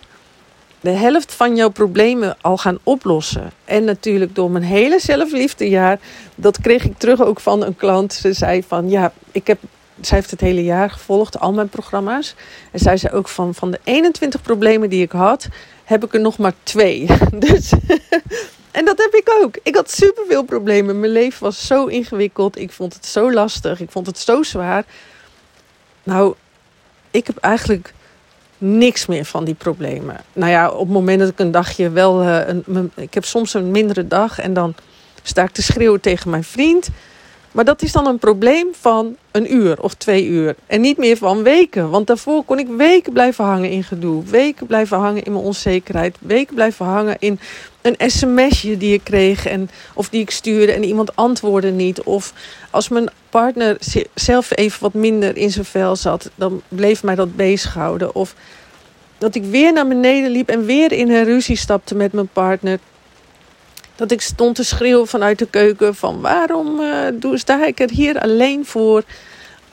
de 0.81 0.90
helft 0.90 1.35
van 1.35 1.57
jouw 1.57 1.69
problemen 1.69 2.37
al 2.40 2.57
gaan 2.57 2.79
oplossen. 2.83 3.51
En 3.64 3.85
natuurlijk 3.85 4.35
door 4.35 4.51
mijn 4.51 4.64
hele 4.64 5.01
zelfliefdejaar, 5.01 5.99
dat 6.35 6.61
kreeg 6.61 6.85
ik 6.85 6.99
terug 6.99 7.23
ook 7.23 7.40
van 7.40 7.64
een 7.64 7.77
klant. 7.77 8.12
Ze 8.12 8.33
zei 8.33 8.62
van 8.62 8.90
ja, 8.90 9.12
ik 9.33 9.47
heb, 9.47 9.59
zij 10.01 10.19
heeft 10.19 10.31
het 10.31 10.40
hele 10.40 10.64
jaar 10.64 10.90
gevolgd, 10.90 11.40
al 11.40 11.53
mijn 11.53 11.69
programma's. 11.69 12.35
En 12.71 12.79
zij 12.79 12.97
zei 12.97 13.14
ook 13.14 13.29
van, 13.29 13.55
van 13.55 13.71
de 13.71 13.81
21 13.85 14.43
problemen 14.43 14.90
die 14.90 15.03
ik 15.03 15.12
had, 15.12 15.49
heb 15.85 16.05
ik 16.05 16.14
er 16.14 16.21
nog 16.21 16.38
maar 16.38 16.55
twee. 16.62 17.07
Dus, 17.49 17.73
en 18.79 18.85
dat 18.85 18.99
heb 18.99 19.14
ik 19.14 19.37
ook. 19.43 19.55
Ik 19.62 19.75
had 19.75 19.90
superveel 19.90 20.43
problemen. 20.43 21.01
Mijn 21.01 21.12
leven 21.12 21.43
was 21.43 21.66
zo 21.66 21.87
ingewikkeld. 21.87 22.59
Ik 22.59 22.71
vond 22.71 22.95
het 22.95 23.07
zo 23.07 23.33
lastig. 23.33 23.81
Ik 23.81 23.90
vond 23.90 24.07
het 24.07 24.19
zo 24.19 24.43
zwaar. 24.43 24.85
Nou, 26.03 26.35
ik 27.11 27.27
heb 27.27 27.37
eigenlijk 27.37 27.92
niks 28.59 29.07
meer 29.07 29.25
van 29.25 29.44
die 29.44 29.55
problemen. 29.55 30.16
Nou 30.33 30.51
ja, 30.51 30.70
op 30.70 30.79
het 30.79 30.88
moment 30.88 31.18
dat 31.18 31.29
ik 31.29 31.38
een 31.38 31.51
dagje 31.51 31.90
wel. 31.90 32.23
Uh, 32.23 32.46
een, 32.46 32.92
ik 32.94 33.14
heb 33.14 33.25
soms 33.25 33.55
een 33.55 33.70
mindere 33.70 34.07
dag 34.07 34.38
en 34.38 34.55
dan 34.55 34.75
sta 35.23 35.42
ik 35.42 35.51
te 35.51 35.62
schreeuwen 35.62 36.01
tegen 36.01 36.31
mijn 36.31 36.44
vriend. 36.44 36.88
Maar 37.52 37.64
dat 37.64 37.82
is 37.82 37.92
dan 37.92 38.06
een 38.06 38.18
probleem 38.18 38.68
van 38.80 39.16
een 39.30 39.54
uur 39.54 39.82
of 39.82 39.94
twee 39.94 40.26
uur. 40.26 40.54
En 40.66 40.80
niet 40.80 40.96
meer 40.96 41.16
van 41.16 41.42
weken. 41.42 41.90
Want 41.90 42.06
daarvoor 42.06 42.44
kon 42.44 42.58
ik 42.58 42.68
weken 42.68 43.12
blijven 43.12 43.44
hangen 43.44 43.70
in 43.70 43.84
gedoe. 43.84 44.24
Weken 44.24 44.66
blijven 44.66 44.98
hangen 44.98 45.22
in 45.22 45.32
mijn 45.32 45.44
onzekerheid. 45.44 46.16
Weken 46.20 46.54
blijven 46.54 46.86
hangen 46.86 47.16
in 47.18 47.40
een 47.82 48.10
sms'je 48.10 48.76
die 48.76 48.94
ik 48.94 49.04
kreeg. 49.04 49.46
En, 49.46 49.70
of 49.94 50.08
die 50.08 50.20
ik 50.20 50.30
stuurde 50.30 50.72
en 50.72 50.84
iemand 50.84 51.16
antwoordde 51.16 51.70
niet. 51.70 52.02
Of 52.02 52.32
als 52.70 52.88
mijn 52.88 53.10
partner 53.30 53.76
zelf 54.14 54.56
even 54.56 54.82
wat 54.82 54.94
minder 54.94 55.36
in 55.36 55.50
zijn 55.50 55.64
vel 55.64 55.96
zat. 55.96 56.30
Dan 56.34 56.62
bleef 56.68 57.02
mij 57.02 57.14
dat 57.14 57.36
bezighouden. 57.36 58.14
Of 58.14 58.34
dat 59.18 59.34
ik 59.34 59.44
weer 59.44 59.72
naar 59.72 59.88
beneden 59.88 60.30
liep 60.30 60.48
en 60.48 60.64
weer 60.64 60.92
in 60.92 61.10
een 61.10 61.24
ruzie 61.24 61.56
stapte 61.56 61.94
met 61.94 62.12
mijn 62.12 62.28
partner. 62.32 62.78
Dat 64.00 64.10
ik 64.10 64.20
stond 64.20 64.54
te 64.54 64.64
schreeuwen 64.64 65.06
vanuit 65.06 65.38
de 65.38 65.46
keuken 65.46 65.94
van 65.94 66.20
waarom 66.20 66.80
uh, 66.80 67.34
sta 67.34 67.66
ik 67.66 67.80
er 67.80 67.90
hier 67.90 68.20
alleen 68.20 68.66
voor? 68.66 69.02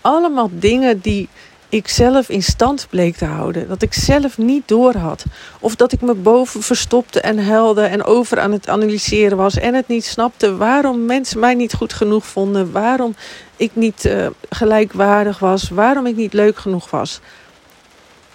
Allemaal 0.02 0.50
dingen 0.52 1.00
die 1.00 1.30
ik 1.70 1.88
zelf 1.88 2.30
in 2.30 2.44
stand 2.44 2.88
bleek 2.90 3.16
te 3.16 3.26
houden. 3.26 3.68
Dat 3.68 3.82
ik 3.82 3.94
zelf 3.94 4.38
niet 4.38 4.68
door 4.68 4.96
had. 4.96 5.24
Of 5.60 5.76
dat 5.76 5.92
ik 5.92 6.02
me 6.02 6.14
boven 6.14 6.62
verstopte 6.62 7.22
en 7.22 7.46
huilde 7.46 7.82
en 7.82 8.04
over 8.04 8.40
aan 8.40 8.52
het 8.52 8.70
analyseren 8.70 9.38
was. 9.38 9.58
En 9.58 9.74
het 9.74 9.88
niet 9.88 10.06
snapte 10.06 10.56
waarom 10.56 11.06
mensen 11.06 11.40
mij 11.40 11.54
niet 11.54 11.74
goed 11.74 11.94
genoeg 11.94 12.26
vonden. 12.26 12.72
Waarom 12.72 13.16
ik 13.56 13.72
niet 13.74 14.06
uh, 14.06 14.28
gelijkwaardig 14.50 15.40
was. 15.40 15.70
Waarom 15.70 16.06
ik 16.06 16.16
niet 16.16 16.34
leuk 16.34 16.58
genoeg 16.58 16.90
was. 16.90 17.20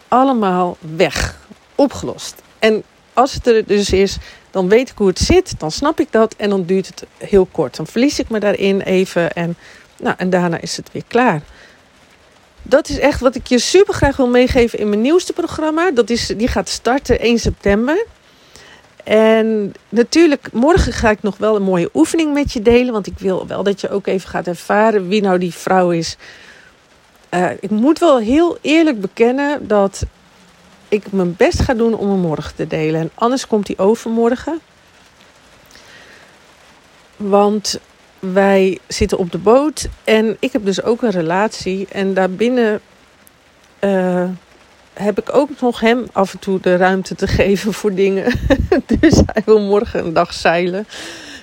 Allemaal 0.09 0.77
weg. 0.97 1.39
Opgelost. 1.75 2.35
En 2.59 2.83
als 3.13 3.33
het 3.33 3.47
er 3.47 3.67
dus 3.67 3.91
is, 3.93 4.19
dan 4.53 4.69
weet 4.69 4.91
ik 4.91 4.99
hoe 4.99 5.09
het 5.09 5.19
zit, 5.19 5.55
dan 5.59 5.71
snap 5.71 6.01
ik 6.01 6.09
dat 6.11 6.35
en 6.37 6.51
dan 6.51 6.65
duurt 6.65 6.87
het 6.87 7.05
heel 7.17 7.49
kort. 7.53 7.77
Dan 7.77 7.87
verlies 7.87 8.19
ik 8.19 8.29
me 8.29 8.41
daarin 8.41 8.81
even 8.81 9.33
en, 9.33 9.57
nou, 9.99 10.15
en 10.19 10.31
daarna 10.31 10.61
is 10.61 10.77
het 10.77 10.93
weer 10.93 11.05
klaar. 11.07 11.43
Dat 12.63 12.89
is 12.89 12.99
echt 12.99 13.21
wat 13.21 13.35
ik 13.35 13.47
je 13.47 13.59
super 13.59 13.95
graag 13.95 14.17
wil 14.17 14.29
meegeven 14.29 14.79
in 14.79 14.89
mijn 14.89 15.01
nieuwste 15.01 15.33
programma. 15.33 15.91
Dat 15.91 16.11
is, 16.11 16.27
die 16.27 16.49
gaat 16.49 16.69
starten 16.69 17.21
1 17.21 17.39
september. 17.39 18.07
En 19.05 19.73
natuurlijk, 19.89 20.49
morgen 20.53 20.93
ga 20.93 21.11
ik 21.11 21.23
nog 21.23 21.37
wel 21.37 21.57
een 21.57 21.63
mooie 21.63 21.91
oefening 21.95 22.35
met 22.35 22.53
je 22.53 22.63
delen. 22.63 22.93
Want 22.93 23.07
ik 23.07 23.19
wil 23.19 23.47
wel 23.47 23.63
dat 23.63 23.81
je 23.81 23.91
ook 23.91 24.07
even 24.07 24.29
gaat 24.29 24.47
ervaren 24.47 25.09
wie 25.09 25.23
nou 25.23 25.39
die 25.39 25.55
vrouw 25.55 25.91
is. 25.91 26.17
Uh, 27.35 27.51
ik 27.61 27.71
moet 27.71 27.99
wel 27.99 28.19
heel 28.19 28.59
eerlijk 28.61 29.01
bekennen 29.01 29.69
dat 29.69 30.05
ik 30.93 31.13
mijn 31.13 31.37
best 31.37 31.61
ga 31.61 31.75
doen 31.75 31.95
om 31.95 32.11
hem 32.11 32.19
morgen 32.19 32.55
te 32.55 32.67
delen. 32.67 33.01
En 33.01 33.11
anders 33.15 33.47
komt 33.47 33.67
hij 33.67 33.79
overmorgen. 33.79 34.61
Want 37.17 37.81
wij 38.19 38.79
zitten 38.87 39.19
op 39.19 39.33
de 39.33 39.39
boot 39.39 39.89
en 40.05 40.37
ik 40.41 40.53
heb 40.53 40.65
dus 40.65 40.83
ook 40.83 41.03
een 41.03 41.11
relatie. 41.11 41.87
En 41.91 42.15
daarbinnen 42.15 42.81
uh, 43.81 44.29
heb 44.93 45.19
ik 45.19 45.35
ook 45.35 45.49
nog 45.61 45.81
hem 45.81 46.07
af 46.13 46.33
en 46.33 46.39
toe 46.39 46.61
de 46.61 46.77
ruimte 46.77 47.15
te 47.15 47.27
geven 47.27 47.73
voor 47.79 47.95
dingen. 47.95 48.33
dus 49.01 49.23
hij 49.27 49.43
wil 49.45 49.61
morgen 49.61 50.05
een 50.05 50.13
dag 50.13 50.33
zeilen. 50.35 50.87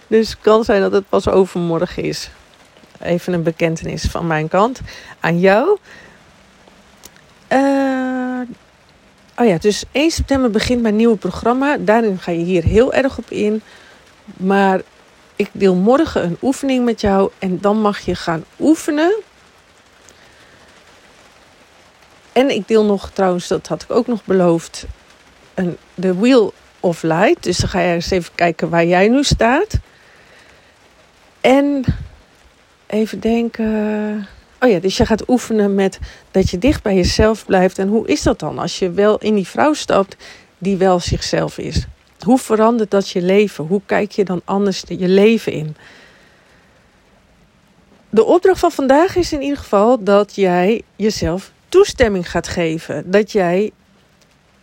Dus 0.08 0.30
het 0.30 0.40
kan 0.42 0.64
zijn 0.64 0.82
dat 0.82 0.92
het 0.92 1.10
pas 1.10 1.28
overmorgen 1.28 2.04
is. 2.04 2.30
Even 3.00 3.34
een 3.34 3.44
bekentenis 3.44 4.04
van 4.04 4.28
mijn 4.28 4.48
kant 4.48 4.82
aan 5.20 5.40
jou. 5.40 5.78
Uh, 7.50 7.99
Oh 9.40 9.46
ja, 9.46 9.58
dus 9.58 9.84
1 9.92 10.12
september 10.12 10.52
begint 10.52 10.82
mijn 10.82 10.96
nieuwe 10.96 11.18
programma. 11.18 11.78
Daarin 11.78 12.20
ga 12.20 12.32
je 12.32 12.44
hier 12.44 12.64
heel 12.64 12.94
erg 12.94 13.18
op 13.18 13.30
in. 13.30 13.62
Maar 14.38 14.82
ik 15.36 15.50
deel 15.52 15.76
morgen 15.76 16.24
een 16.24 16.38
oefening 16.42 16.86
met 16.86 17.02
jou 17.02 17.32
en 17.40 17.60
dan 17.62 17.82
mag 17.82 18.00
je 18.00 18.16
gaan 18.16 18.44
oefenen. 18.60 19.16
En 22.34 22.50
ik 22.50 22.68
deel 22.68 22.86
nog 22.86 23.10
trouwens, 23.10 23.48
dat 23.48 23.68
had 23.68 23.84
ik 23.84 23.92
ook 23.92 24.08
nog 24.08 24.26
beloofd, 24.26 24.86
een, 25.54 25.78
de 25.96 26.16
Wheel 26.16 26.54
of 26.80 27.02
Light. 27.02 27.44
Dus 27.44 27.58
dan 27.58 27.70
ga 27.70 27.80
je 27.80 27.94
eens 27.94 28.12
even 28.12 28.36
kijken 28.36 28.70
waar 28.70 28.86
jij 28.86 29.08
nu 29.08 29.24
staat. 29.24 29.74
En 31.42 31.84
even 32.88 33.20
denken. 33.20 34.28
Oh 34.60 34.70
ja, 34.70 34.80
dus 34.80 34.98
je 34.98 35.06
gaat 35.06 35.30
oefenen 35.30 35.76
met 35.76 36.00
dat 36.32 36.50
je 36.50 36.58
dicht 36.58 36.84
bij 36.84 36.96
jezelf 36.96 37.46
blijft. 37.46 37.78
En 37.78 37.88
hoe 37.88 38.08
is 38.08 38.24
dat 38.24 38.40
dan 38.40 38.60
als 38.60 38.80
je 38.80 38.92
wel 38.92 39.18
in 39.18 39.36
die 39.36 39.48
vrouw 39.48 39.74
stapt 39.74 40.16
die 40.58 40.78
wel 40.78 41.00
zichzelf 41.00 41.58
is? 41.58 41.86
Hoe 42.20 42.38
verandert 42.38 42.92
dat 42.92 43.10
je 43.10 43.22
leven? 43.22 43.66
Hoe 43.66 43.82
kijk 43.86 44.12
je 44.12 44.26
dan 44.26 44.42
anders 44.46 44.84
je 44.88 45.08
leven 45.08 45.52
in? 45.52 45.76
De 48.10 48.24
opdracht 48.24 48.60
van 48.60 48.72
vandaag 48.72 49.16
is 49.16 49.34
in 49.34 49.42
ieder 49.42 49.58
geval 49.58 50.04
dat 50.04 50.36
jij 50.36 50.82
jezelf 50.96 51.52
toestemming 51.70 52.30
gaat 52.30 52.48
geven. 52.48 53.12
Dat 53.12 53.32
jij 53.32 53.72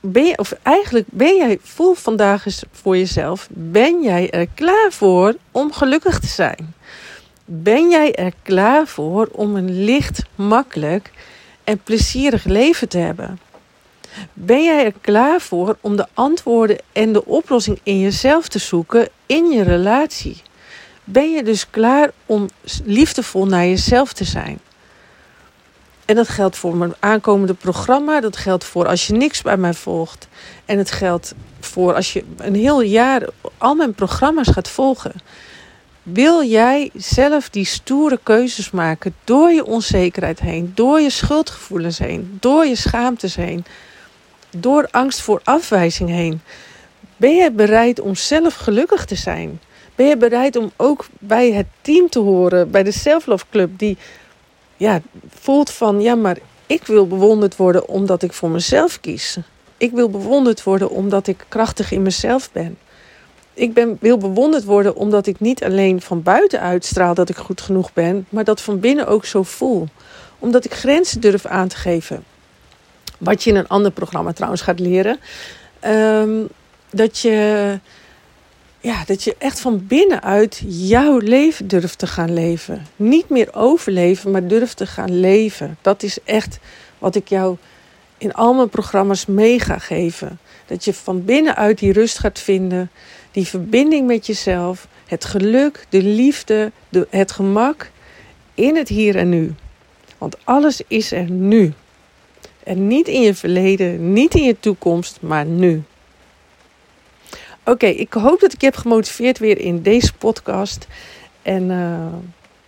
ben 0.00 0.38
of 0.38 0.54
eigenlijk 0.62 1.06
ben 1.10 1.36
jij, 1.36 1.58
voel 1.62 1.94
vandaag 1.94 2.46
eens 2.46 2.62
voor 2.72 2.96
jezelf, 2.96 3.48
ben 3.50 4.02
jij 4.02 4.30
er 4.30 4.46
klaar 4.54 4.92
voor 4.92 5.36
om 5.50 5.72
gelukkig 5.72 6.18
te 6.18 6.26
zijn? 6.26 6.74
Ben 7.48 7.90
jij 7.90 8.14
er 8.14 8.32
klaar 8.42 8.86
voor 8.86 9.28
om 9.32 9.56
een 9.56 9.84
licht, 9.84 10.22
makkelijk 10.34 11.10
en 11.64 11.78
plezierig 11.78 12.44
leven 12.44 12.88
te 12.88 12.98
hebben? 12.98 13.40
Ben 14.32 14.64
jij 14.64 14.84
er 14.84 14.92
klaar 15.00 15.40
voor 15.40 15.76
om 15.80 15.96
de 15.96 16.06
antwoorden 16.14 16.78
en 16.92 17.12
de 17.12 17.24
oplossing 17.24 17.80
in 17.82 18.00
jezelf 18.00 18.48
te 18.48 18.58
zoeken 18.58 19.08
in 19.26 19.50
je 19.50 19.62
relatie? 19.62 20.42
Ben 21.04 21.32
je 21.32 21.42
dus 21.42 21.70
klaar 21.70 22.10
om 22.26 22.48
liefdevol 22.84 23.46
naar 23.46 23.66
jezelf 23.66 24.12
te 24.12 24.24
zijn? 24.24 24.58
En 26.04 26.14
dat 26.14 26.28
geldt 26.28 26.56
voor 26.56 26.76
mijn 26.76 26.94
aankomende 26.98 27.54
programma. 27.54 28.20
Dat 28.20 28.36
geldt 28.36 28.64
voor 28.64 28.86
als 28.86 29.06
je 29.06 29.12
niks 29.12 29.42
bij 29.42 29.56
mij 29.56 29.74
volgt. 29.74 30.28
En 30.64 30.78
het 30.78 30.90
geldt 30.90 31.34
voor 31.60 31.94
als 31.94 32.12
je 32.12 32.24
een 32.36 32.54
heel 32.54 32.80
jaar 32.80 33.28
al 33.58 33.74
mijn 33.74 33.94
programma's 33.94 34.48
gaat 34.48 34.68
volgen. 34.68 35.12
Wil 36.12 36.44
jij 36.44 36.90
zelf 36.94 37.50
die 37.50 37.64
stoere 37.64 38.18
keuzes 38.22 38.70
maken 38.70 39.14
door 39.24 39.50
je 39.50 39.64
onzekerheid 39.64 40.40
heen, 40.40 40.72
door 40.74 41.00
je 41.00 41.10
schuldgevoelens 41.10 41.98
heen, 41.98 42.36
door 42.40 42.66
je 42.66 42.74
schaamtes 42.74 43.36
heen, 43.36 43.64
door 44.50 44.88
angst 44.90 45.20
voor 45.20 45.40
afwijzing 45.44 46.08
heen? 46.08 46.40
Ben 47.16 47.36
jij 47.36 47.52
bereid 47.52 48.00
om 48.00 48.14
zelf 48.14 48.54
gelukkig 48.54 49.04
te 49.04 49.14
zijn? 49.14 49.60
Ben 49.94 50.06
je 50.06 50.16
bereid 50.16 50.56
om 50.56 50.72
ook 50.76 51.06
bij 51.18 51.52
het 51.52 51.66
team 51.80 52.08
te 52.08 52.18
horen, 52.18 52.70
bij 52.70 52.82
de 52.82 52.92
Self 52.92 53.26
Love 53.26 53.44
Club, 53.50 53.78
die 53.78 53.96
ja, 54.76 55.00
voelt 55.28 55.70
van 55.70 56.00
ja, 56.00 56.14
maar 56.14 56.38
ik 56.66 56.86
wil 56.86 57.06
bewonderd 57.06 57.56
worden 57.56 57.88
omdat 57.88 58.22
ik 58.22 58.32
voor 58.32 58.50
mezelf 58.50 59.00
kies. 59.00 59.38
Ik 59.76 59.92
wil 59.92 60.10
bewonderd 60.10 60.62
worden 60.62 60.90
omdat 60.90 61.26
ik 61.26 61.44
krachtig 61.48 61.90
in 61.90 62.02
mezelf 62.02 62.52
ben 62.52 62.78
ik 63.56 63.74
ben, 63.74 63.96
wil 64.00 64.18
bewonderd 64.18 64.64
worden 64.64 64.96
omdat 64.96 65.26
ik 65.26 65.40
niet 65.40 65.64
alleen 65.64 66.00
van 66.00 66.22
buiten 66.22 66.60
uitstraal 66.60 67.14
dat 67.14 67.28
ik 67.28 67.36
goed 67.36 67.60
genoeg 67.60 67.92
ben, 67.92 68.26
maar 68.28 68.44
dat 68.44 68.60
van 68.60 68.80
binnen 68.80 69.06
ook 69.06 69.24
zo 69.24 69.42
voel. 69.42 69.88
Omdat 70.38 70.64
ik 70.64 70.74
grenzen 70.74 71.20
durf 71.20 71.46
aan 71.46 71.68
te 71.68 71.76
geven. 71.76 72.24
Wat 73.18 73.44
je 73.44 73.50
in 73.50 73.56
een 73.56 73.68
ander 73.68 73.90
programma 73.90 74.32
trouwens 74.32 74.62
gaat 74.62 74.78
leren. 74.78 75.18
Ehm, 75.80 76.44
dat, 76.90 77.18
je, 77.18 77.78
ja, 78.80 79.04
dat 79.06 79.22
je 79.22 79.34
echt 79.38 79.60
van 79.60 79.86
binnenuit 79.86 80.62
jouw 80.66 81.18
leven 81.18 81.68
durft 81.68 81.98
te 81.98 82.06
gaan 82.06 82.32
leven. 82.32 82.86
Niet 82.96 83.28
meer 83.28 83.48
overleven, 83.54 84.30
maar 84.30 84.46
durft 84.46 84.76
te 84.76 84.86
gaan 84.86 85.20
leven. 85.20 85.78
Dat 85.82 86.02
is 86.02 86.18
echt 86.24 86.58
wat 86.98 87.14
ik 87.14 87.28
jou 87.28 87.56
in 88.18 88.34
al 88.34 88.54
mijn 88.54 88.68
programma's 88.68 89.26
mee 89.26 89.60
ga 89.60 89.78
geven. 89.78 90.38
Dat 90.66 90.84
je 90.84 90.94
van 90.94 91.24
binnenuit 91.24 91.78
die 91.78 91.92
rust 91.92 92.18
gaat 92.18 92.38
vinden 92.38 92.90
die 93.36 93.46
verbinding 93.46 94.06
met 94.06 94.26
jezelf, 94.26 94.88
het 95.06 95.24
geluk, 95.24 95.86
de 95.88 96.02
liefde, 96.02 96.72
de, 96.88 97.06
het 97.10 97.32
gemak 97.32 97.90
in 98.54 98.76
het 98.76 98.88
hier 98.88 99.16
en 99.16 99.28
nu. 99.28 99.54
Want 100.18 100.36
alles 100.44 100.80
is 100.88 101.12
er 101.12 101.30
nu. 101.30 101.72
En 102.64 102.86
niet 102.86 103.08
in 103.08 103.20
je 103.20 103.34
verleden, 103.34 104.12
niet 104.12 104.34
in 104.34 104.42
je 104.42 104.60
toekomst, 104.60 105.18
maar 105.20 105.44
nu. 105.46 105.82
Oké, 107.64 107.86
ik 107.86 108.12
hoop 108.12 108.40
dat 108.40 108.52
ik 108.52 108.60
je 108.60 108.66
heb 108.66 108.76
gemotiveerd 108.76 109.38
weer 109.38 109.58
in 109.58 109.82
deze 109.82 110.12
podcast. 110.12 110.86
En 111.42 111.70
uh, 111.70 112.06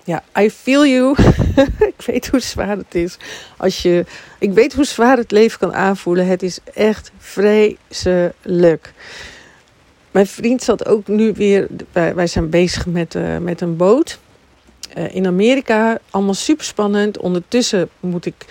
ja, 0.04 0.22
I 0.38 0.50
feel 0.50 0.86
you. 0.86 1.16
ik 1.96 2.02
weet 2.06 2.28
hoe 2.28 2.40
zwaar 2.40 2.76
het 2.76 2.94
is. 2.94 3.16
Als 3.56 3.82
je, 3.82 4.04
ik 4.38 4.52
weet 4.52 4.74
hoe 4.74 4.84
zwaar 4.84 5.16
het 5.16 5.30
leven 5.30 5.58
kan 5.58 5.74
aanvoelen. 5.74 6.26
Het 6.26 6.42
is 6.42 6.58
echt 6.74 7.10
vreselijk. 7.18 8.92
Mijn 10.10 10.26
vriend 10.26 10.62
zat 10.62 10.86
ook 10.86 11.06
nu 11.06 11.32
weer. 11.32 11.66
Wij, 11.92 12.26
zijn 12.26 12.50
bezig 12.50 12.86
met, 12.86 13.14
uh, 13.14 13.38
met 13.38 13.60
een 13.60 13.76
boot 13.76 14.18
uh, 14.96 15.14
in 15.14 15.26
Amerika. 15.26 15.98
Allemaal 16.10 16.34
super 16.34 16.64
spannend. 16.64 17.18
Ondertussen 17.18 17.88
moet 18.00 18.26
ik 18.26 18.44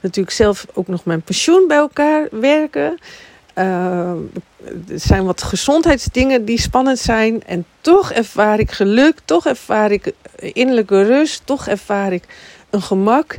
natuurlijk 0.00 0.36
zelf 0.36 0.66
ook 0.74 0.88
nog 0.88 1.04
mijn 1.04 1.22
pensioen 1.22 1.64
bij 1.68 1.76
elkaar 1.76 2.28
werken. 2.30 2.98
Uh, 3.54 4.10
er 4.88 5.00
zijn 5.00 5.24
wat 5.24 5.42
gezondheidsdingen 5.42 6.44
die 6.44 6.60
spannend 6.60 6.98
zijn. 6.98 7.42
En 7.46 7.64
toch 7.80 8.12
ervaar 8.12 8.58
ik 8.58 8.70
geluk, 8.70 9.18
toch 9.24 9.46
ervaar 9.46 9.92
ik 9.92 10.12
innerlijke 10.36 11.02
rust, 11.02 11.42
toch 11.44 11.66
ervaar 11.66 12.12
ik 12.12 12.24
een 12.70 12.82
gemak. 12.82 13.38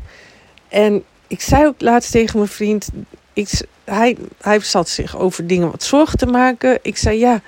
En 0.67 1.03
ik 1.27 1.41
zei 1.41 1.65
ook 1.65 1.81
laatst 1.81 2.11
tegen 2.11 2.37
mijn 2.37 2.51
vriend, 2.51 2.89
ik, 3.33 3.61
hij, 3.89 4.17
hij 4.41 4.59
zat 4.59 4.89
zich 4.89 5.17
over 5.17 5.47
dingen 5.47 5.71
wat 5.71 5.83
zorgen 5.83 6.17
te 6.17 6.25
maken. 6.25 6.79
Ik 6.81 6.97
zei, 6.97 7.19
ja, 7.19 7.41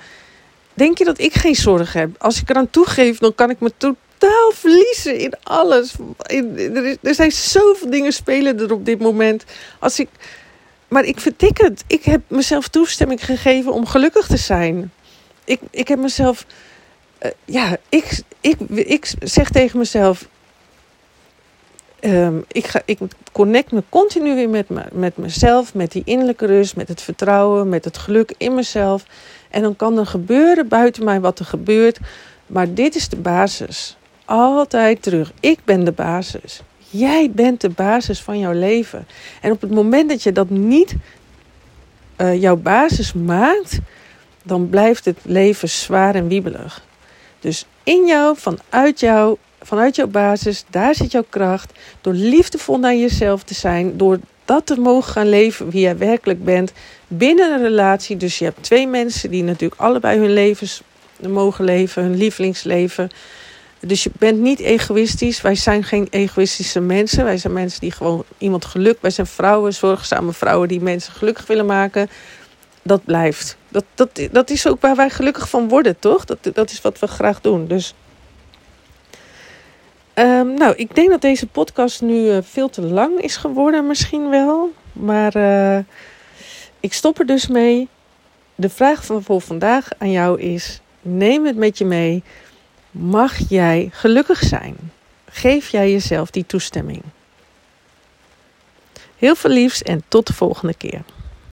denk 0.73 0.97
je 0.97 1.05
dat 1.05 1.19
ik 1.19 1.33
geen 1.33 1.55
zorg 1.55 1.93
heb? 1.93 2.09
Als 2.17 2.41
ik 2.41 2.49
eraan 2.49 2.69
toegeef, 2.69 3.17
dan 3.17 3.35
kan 3.35 3.49
ik 3.49 3.59
me 3.59 3.71
totaal 3.77 4.51
verliezen 4.53 5.17
in 5.17 5.33
alles. 5.43 5.93
In, 6.25 6.57
er, 6.57 6.85
is, 6.85 6.95
er 7.01 7.15
zijn 7.15 7.31
zoveel 7.31 7.89
dingen 7.89 8.13
spelen 8.13 8.59
er 8.59 8.73
op 8.73 8.85
dit 8.85 8.99
moment. 8.99 9.43
Als 9.79 9.99
ik, 9.99 10.09
maar 10.87 11.03
ik 11.03 11.19
vertik 11.19 11.57
het. 11.57 11.83
Ik 11.87 12.03
heb 12.03 12.21
mezelf 12.27 12.67
toestemming 12.67 13.25
gegeven 13.25 13.73
om 13.73 13.85
gelukkig 13.85 14.27
te 14.27 14.37
zijn. 14.37 14.91
Ik, 15.43 15.59
ik 15.69 15.87
heb 15.87 15.99
mezelf... 15.99 16.45
Uh, 17.25 17.31
ja, 17.45 17.77
ik, 17.89 18.21
ik, 18.41 18.57
ik 18.69 19.13
zeg 19.19 19.49
tegen 19.49 19.79
mezelf... 19.79 20.27
Um, 22.03 22.43
ik, 22.47 22.67
ga, 22.67 22.81
ik 22.85 22.99
connect 23.31 23.71
me 23.71 23.83
continu 23.89 24.35
weer 24.35 24.49
met, 24.49 24.69
me, 24.69 24.83
met 24.91 25.17
mezelf, 25.17 25.73
met 25.73 25.91
die 25.91 26.01
innerlijke 26.05 26.45
rust, 26.45 26.75
met 26.75 26.87
het 26.87 27.01
vertrouwen, 27.01 27.69
met 27.69 27.85
het 27.85 27.97
geluk 27.97 28.33
in 28.37 28.55
mezelf. 28.55 29.05
En 29.49 29.61
dan 29.61 29.75
kan 29.75 29.97
er 29.97 30.05
gebeuren 30.05 30.67
buiten 30.67 31.03
mij 31.03 31.19
wat 31.19 31.39
er 31.39 31.45
gebeurt. 31.45 31.99
Maar 32.47 32.73
dit 32.73 32.95
is 32.95 33.09
de 33.09 33.15
basis. 33.15 33.97
Altijd 34.25 35.01
terug. 35.01 35.31
Ik 35.39 35.59
ben 35.65 35.83
de 35.83 35.91
basis. 35.91 36.61
Jij 36.89 37.31
bent 37.31 37.61
de 37.61 37.69
basis 37.69 38.21
van 38.21 38.39
jouw 38.39 38.53
leven. 38.53 39.07
En 39.41 39.51
op 39.51 39.61
het 39.61 39.71
moment 39.71 40.09
dat 40.09 40.23
je 40.23 40.31
dat 40.31 40.49
niet 40.49 40.95
uh, 42.17 42.41
jouw 42.41 42.55
basis 42.55 43.13
maakt, 43.13 43.79
dan 44.43 44.69
blijft 44.69 45.05
het 45.05 45.17
leven 45.21 45.69
zwaar 45.69 46.15
en 46.15 46.27
wiebelig. 46.27 46.83
Dus 47.39 47.65
in 47.83 48.05
jou, 48.05 48.37
vanuit 48.37 48.99
jou, 48.99 49.37
vanuit 49.61 49.95
jouw 49.95 50.07
basis, 50.07 50.65
daar 50.69 50.95
zit 50.95 51.11
jouw 51.11 51.25
kracht. 51.29 51.71
Door 52.01 52.13
liefdevol 52.13 52.79
naar 52.79 52.95
jezelf 52.95 53.43
te 53.43 53.53
zijn, 53.53 53.97
door 53.97 54.19
dat 54.45 54.65
te 54.65 54.79
mogen 54.79 55.11
gaan 55.11 55.29
leven 55.29 55.69
wie 55.69 55.81
jij 55.81 55.97
werkelijk 55.97 56.43
bent 56.43 56.71
binnen 57.07 57.51
een 57.51 57.61
relatie. 57.61 58.17
Dus 58.17 58.39
je 58.39 58.45
hebt 58.45 58.63
twee 58.63 58.87
mensen 58.87 59.31
die 59.31 59.43
natuurlijk 59.43 59.81
allebei 59.81 60.19
hun 60.19 60.33
levens 60.33 60.81
mogen 61.29 61.65
leven, 61.65 62.03
hun 62.03 62.17
lievelingsleven. 62.17 63.09
Dus 63.79 64.03
je 64.03 64.11
bent 64.19 64.39
niet 64.39 64.59
egoïstisch. 64.59 65.41
Wij 65.41 65.55
zijn 65.55 65.83
geen 65.83 66.07
egoïstische 66.09 66.79
mensen. 66.79 67.23
Wij 67.23 67.37
zijn 67.37 67.53
mensen 67.53 67.79
die 67.79 67.91
gewoon 67.91 68.23
iemand 68.37 68.65
geluk. 68.65 68.97
Wij 69.01 69.11
zijn 69.11 69.27
vrouwen, 69.27 69.73
zorgzame 69.73 70.33
vrouwen 70.33 70.67
die 70.67 70.81
mensen 70.81 71.13
gelukkig 71.13 71.47
willen 71.47 71.65
maken. 71.65 72.09
Dat 72.81 73.05
blijft. 73.05 73.57
Dat, 73.67 73.83
dat, 73.95 74.09
dat 74.31 74.49
is 74.49 74.67
ook 74.67 74.81
waar 74.81 74.95
wij 74.95 75.09
gelukkig 75.09 75.49
van 75.49 75.67
worden, 75.67 75.99
toch? 75.99 76.25
Dat, 76.25 76.37
dat 76.53 76.71
is 76.71 76.81
wat 76.81 76.99
we 76.99 77.07
graag 77.07 77.41
doen. 77.41 77.67
Dus. 77.67 77.93
Um, 80.21 80.53
nou, 80.53 80.73
ik 80.75 80.95
denk 80.95 81.09
dat 81.09 81.21
deze 81.21 81.47
podcast 81.47 82.01
nu 82.01 82.13
uh, 82.13 82.37
veel 82.41 82.69
te 82.69 82.81
lang 82.81 83.19
is 83.19 83.37
geworden, 83.37 83.87
misschien 83.87 84.29
wel. 84.29 84.73
Maar 84.93 85.35
uh, 85.35 85.83
ik 86.79 86.93
stop 86.93 87.19
er 87.19 87.25
dus 87.25 87.47
mee. 87.47 87.87
De 88.55 88.69
vraag 88.69 89.05
van 89.05 89.23
voor 89.23 89.41
vandaag 89.41 89.89
aan 89.97 90.11
jou 90.11 90.41
is: 90.41 90.81
neem 91.01 91.45
het 91.45 91.55
met 91.55 91.77
je 91.77 91.85
mee. 91.85 92.23
Mag 92.91 93.49
jij 93.49 93.89
gelukkig 93.91 94.39
zijn? 94.39 94.75
Geef 95.25 95.69
jij 95.69 95.91
jezelf 95.91 96.31
die 96.31 96.45
toestemming? 96.45 97.01
Heel 99.17 99.35
veel 99.35 99.51
liefs 99.51 99.83
en 99.83 100.03
tot 100.07 100.27
de 100.27 100.33
volgende 100.33 100.73
keer. 100.73 101.01